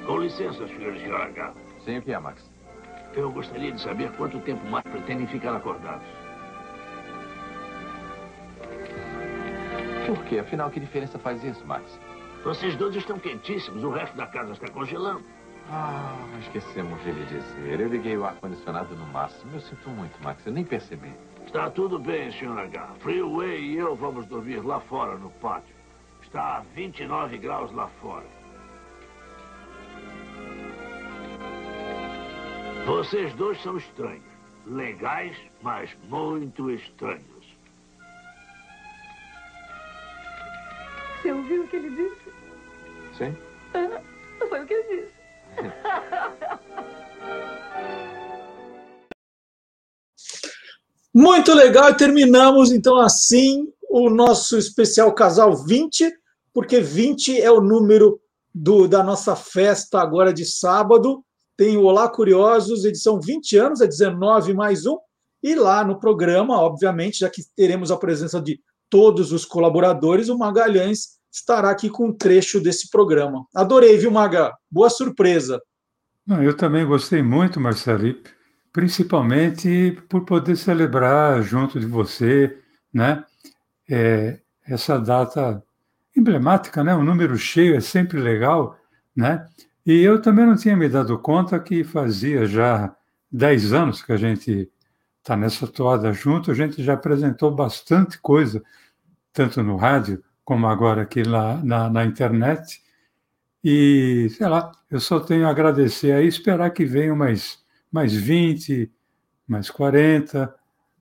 Com 0.06 0.16
licença, 0.20 0.66
senhor 0.66 1.14
H. 1.14 1.54
Sim, 1.84 1.98
o 1.98 2.02
que 2.02 2.10
é, 2.14 2.18
Max? 2.18 2.42
Eu 3.12 3.30
gostaria 3.30 3.70
de 3.70 3.82
saber 3.82 4.10
quanto 4.12 4.40
tempo 4.40 4.66
mais 4.66 4.84
pretendem 4.84 5.26
ficar 5.26 5.54
acordados. 5.54 6.08
Por 10.06 10.24
quê? 10.24 10.38
Afinal, 10.38 10.70
que 10.70 10.80
diferença 10.80 11.18
faz 11.18 11.44
isso, 11.44 11.66
Max? 11.66 11.84
Vocês 12.48 12.74
dois 12.76 12.96
estão 12.96 13.18
quentíssimos, 13.18 13.84
o 13.84 13.90
resto 13.90 14.16
da 14.16 14.26
casa 14.26 14.52
está 14.52 14.66
congelando. 14.70 15.22
Ah, 15.68 16.16
esquecemos 16.40 16.98
de 17.04 17.12
lhe 17.12 17.26
dizer. 17.26 17.78
Eu 17.78 17.88
liguei 17.88 18.16
o 18.16 18.24
ar-condicionado 18.24 18.96
no 18.96 19.04
máximo. 19.08 19.52
Eu 19.52 19.60
sinto 19.60 19.90
muito, 19.90 20.18
Max. 20.22 20.46
Eu 20.46 20.54
nem 20.54 20.64
percebi. 20.64 21.12
Está 21.44 21.68
tudo 21.70 21.98
bem, 21.98 22.32
Sr. 22.32 22.58
H. 22.58 22.94
Freeway 23.00 23.60
e 23.60 23.76
eu 23.76 23.94
vamos 23.94 24.24
dormir 24.24 24.64
lá 24.64 24.80
fora, 24.80 25.18
no 25.18 25.28
pátio. 25.28 25.74
Está 26.22 26.56
a 26.56 26.60
29 26.74 27.36
graus 27.36 27.70
lá 27.72 27.86
fora. 28.00 28.24
Vocês 32.86 33.34
dois 33.34 33.62
são 33.62 33.76
estranhos. 33.76 34.24
Legais, 34.64 35.36
mas 35.60 35.94
muito 36.04 36.70
estranhos. 36.70 37.37
Você 41.20 41.32
ouviu 41.32 41.64
o 41.64 41.68
que 41.68 41.76
ele 41.76 41.90
disse? 41.90 42.32
Sim. 43.16 43.36
Ah, 43.74 44.00
foi 44.48 44.62
o 44.62 44.66
que 44.66 44.74
ele 44.74 45.02
disse. 45.02 45.12
Muito 51.12 51.52
legal, 51.52 51.90
e 51.90 51.96
terminamos 51.96 52.70
então 52.70 52.96
assim 52.98 53.72
o 53.90 54.08
nosso 54.08 54.56
especial 54.56 55.12
Casal 55.12 55.56
20, 55.56 56.12
porque 56.54 56.80
20 56.80 57.40
é 57.40 57.50
o 57.50 57.60
número 57.60 58.20
do, 58.54 58.86
da 58.86 59.02
nossa 59.02 59.34
festa 59.34 60.00
agora 60.00 60.32
de 60.32 60.44
sábado. 60.44 61.24
Tem 61.56 61.76
o 61.76 61.82
Olá 61.82 62.08
Curiosos, 62.08 62.84
edição 62.84 63.20
20 63.20 63.56
anos, 63.56 63.80
é 63.80 63.88
19 63.88 64.54
mais 64.54 64.86
um. 64.86 64.96
E 65.42 65.56
lá 65.56 65.84
no 65.84 65.98
programa, 65.98 66.60
obviamente, 66.60 67.18
já 67.18 67.28
que 67.28 67.42
teremos 67.56 67.90
a 67.90 67.96
presença 67.96 68.40
de 68.40 68.60
todos 68.90 69.32
os 69.32 69.44
colaboradores, 69.44 70.28
o 70.28 70.38
Magalhães 70.38 71.18
estará 71.30 71.70
aqui 71.70 71.88
com 71.88 72.08
um 72.08 72.12
trecho 72.12 72.60
desse 72.60 72.90
programa. 72.90 73.46
Adorei, 73.54 73.96
viu, 73.96 74.10
Maga? 74.10 74.52
Boa 74.70 74.90
surpresa. 74.90 75.60
Não, 76.26 76.42
eu 76.42 76.56
também 76.56 76.84
gostei 76.84 77.22
muito, 77.22 77.60
Marcelo, 77.60 78.14
principalmente 78.72 79.98
por 80.08 80.24
poder 80.24 80.56
celebrar 80.56 81.42
junto 81.42 81.80
de 81.80 81.86
você, 81.86 82.58
né? 82.92 83.24
É, 83.88 84.38
essa 84.66 84.98
data 84.98 85.62
emblemática, 86.14 86.84
né? 86.84 86.94
Um 86.94 87.04
número 87.04 87.36
cheio 87.38 87.74
é 87.74 87.80
sempre 87.80 88.20
legal, 88.20 88.76
né? 89.16 89.46
E 89.86 90.02
eu 90.02 90.20
também 90.20 90.44
não 90.44 90.56
tinha 90.56 90.76
me 90.76 90.88
dado 90.88 91.18
conta 91.18 91.58
que 91.58 91.82
fazia 91.82 92.44
já 92.44 92.94
10 93.32 93.72
anos 93.72 94.02
que 94.02 94.12
a 94.12 94.16
gente 94.16 94.70
está 95.28 95.36
nessa 95.36 95.66
toada 95.66 96.10
junto, 96.10 96.50
a 96.50 96.54
gente 96.54 96.82
já 96.82 96.94
apresentou 96.94 97.50
bastante 97.50 98.18
coisa, 98.18 98.62
tanto 99.30 99.62
no 99.62 99.76
rádio 99.76 100.24
como 100.42 100.66
agora 100.66 101.02
aqui 101.02 101.22
lá 101.22 101.62
na, 101.62 101.90
na 101.90 102.06
internet. 102.06 102.82
E, 103.62 104.28
sei 104.30 104.48
lá, 104.48 104.72
eu 104.90 104.98
só 104.98 105.20
tenho 105.20 105.46
a 105.46 105.50
agradecer 105.50 106.12
aí, 106.12 106.26
esperar 106.26 106.70
que 106.70 106.86
venham 106.86 107.14
mais, 107.14 107.62
mais 107.92 108.14
20, 108.14 108.90
mais 109.46 109.68
40, 109.70 110.54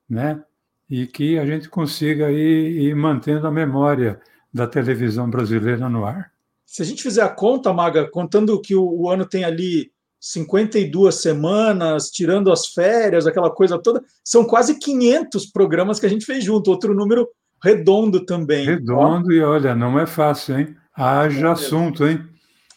né? 0.09 0.43
E 0.89 1.07
que 1.07 1.39
a 1.39 1.45
gente 1.45 1.69
consiga 1.69 2.29
ir, 2.29 2.81
ir 2.81 2.95
mantendo 2.95 3.47
a 3.47 3.51
memória 3.51 4.19
da 4.53 4.67
televisão 4.67 5.29
brasileira 5.29 5.87
no 5.87 6.05
ar. 6.05 6.33
Se 6.65 6.81
a 6.81 6.85
gente 6.85 7.01
fizer 7.01 7.21
a 7.21 7.29
conta, 7.29 7.71
Maga, 7.71 8.09
contando 8.09 8.59
que 8.59 8.75
o, 8.75 8.83
o 8.83 9.09
ano 9.09 9.25
tem 9.25 9.45
ali 9.45 9.89
52 10.31 11.15
semanas, 11.15 12.09
tirando 12.09 12.51
as 12.51 12.67
férias, 12.67 13.25
aquela 13.25 13.49
coisa 13.49 13.79
toda, 13.79 14.03
são 14.23 14.43
quase 14.43 14.77
500 14.77 15.45
programas 15.47 15.99
que 15.99 16.05
a 16.05 16.09
gente 16.09 16.25
fez 16.25 16.43
junto, 16.43 16.69
outro 16.69 16.93
número 16.93 17.27
redondo 17.63 18.25
também. 18.25 18.65
Redondo, 18.65 19.29
Ó. 19.29 19.31
e 19.31 19.41
olha, 19.41 19.73
não 19.73 19.99
é 19.99 20.05
fácil, 20.05 20.59
hein? 20.59 20.75
Haja 20.95 21.47
é 21.47 21.51
assunto, 21.51 22.05
hein? 22.05 22.23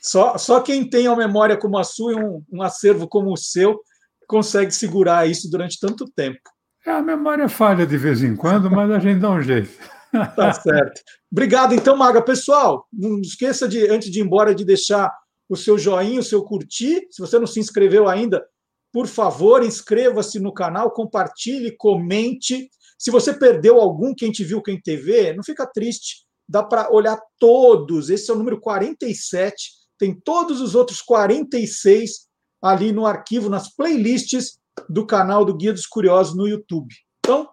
Só, 0.01 0.39
só 0.39 0.61
quem 0.61 0.89
tem 0.89 1.07
a 1.07 1.17
memória 1.17 1.57
como 1.57 1.79
a 1.79 1.85
sua 1.85 2.13
e 2.13 2.17
um, 2.17 2.43
um 2.53 2.63
acervo 2.63 3.09
como 3.09 3.33
o 3.33 3.37
seu 3.37 3.81
consegue 4.27 4.71
segurar 4.71 5.29
isso 5.29 5.51
durante 5.51 5.79
tanto 5.79 6.11
tempo. 6.11 6.39
É, 6.87 6.93
a 6.93 7.03
memória 7.03 7.49
falha 7.49 7.87
de 7.87 7.99
vez 7.99 8.23
em 8.23 8.37
quando, 8.37 8.71
mas 8.71 8.91
a 8.91 8.99
gente 8.99 9.21
dá 9.21 9.31
um 9.31 9.43
jeito. 9.43 9.71
Tá 10.35 10.53
certo. 10.53 11.01
Obrigado, 11.31 11.75
então, 11.75 11.97
Maga. 11.97 12.21
Pessoal, 12.21 12.87
não 12.93 13.21
esqueça 13.21 13.69
de, 13.69 13.89
antes 13.89 14.11
de 14.11 14.21
ir 14.21 14.23
embora, 14.23 14.55
de 14.55 14.65
deixar 14.65 15.13
o 15.51 15.57
seu 15.57 15.77
joinha, 15.77 16.21
o 16.21 16.25
seu 16.25 16.45
curtir. 16.45 17.09
Se 17.11 17.21
você 17.21 17.37
não 17.37 17.47
se 17.47 17.59
inscreveu 17.59 18.09
ainda, 18.09 18.47
por 18.93 19.09
favor, 19.09 19.65
inscreva-se 19.65 20.39
no 20.39 20.55
canal, 20.55 20.93
compartilhe, 20.93 21.77
comente. 21.77 22.71
Se 22.97 23.11
você 23.11 23.35
perdeu 23.35 23.81
algum 23.81 24.15
Quem 24.15 24.31
Te 24.31 24.45
Viu, 24.45 24.63
Quem 24.63 24.81
TV, 24.81 25.33
não 25.35 25.43
fica 25.43 25.67
triste. 25.67 26.25
Dá 26.49 26.63
para 26.63 26.93
olhar 26.93 27.21
todos. 27.37 28.11
Esse 28.11 28.31
é 28.31 28.35
o 28.35 28.37
número 28.37 28.61
47. 28.61 29.73
Tem 29.99 30.15
todos 30.15 30.61
os 30.61 30.77
outros 30.77 31.03
46 31.03 32.29
ali 32.63 32.93
no 32.93 33.05
arquivo, 33.05 33.49
nas 33.49 33.75
playlists 33.75 34.59
do 34.89 35.05
canal 35.05 35.45
do 35.45 35.57
Guia 35.57 35.73
dos 35.73 35.87
Curiosos 35.87 36.37
no 36.37 36.47
YouTube. 36.47 36.95
Então, 37.19 37.49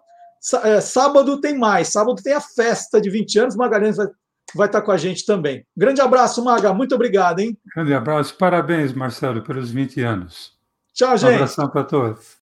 é, 0.63 0.79
sábado 0.81 1.41
tem 1.41 1.57
mais. 1.57 1.89
Sábado 1.89 2.21
tem 2.21 2.33
a 2.33 2.41
festa 2.41 3.01
de 3.01 3.09
20 3.09 3.39
anos. 3.39 3.55
Magalhães 3.55 3.97
vai, 3.97 4.07
vai 4.55 4.67
estar 4.67 4.81
com 4.81 4.91
a 4.91 4.97
gente 4.97 5.25
também. 5.25 5.65
Grande 5.75 6.01
abraço, 6.01 6.43
Maga. 6.43 6.73
Muito 6.73 6.95
obrigado, 6.95 7.39
hein? 7.39 7.57
Grande 7.75 7.93
abraço. 7.93 8.35
Parabéns, 8.37 8.93
Marcelo, 8.93 9.41
pelos 9.41 9.71
20 9.71 10.01
anos. 10.01 10.53
Tchau, 10.93 11.17
gente. 11.17 11.31
Um 11.31 11.35
abração 11.35 11.69
para 11.69 11.83
todos. 11.83 12.36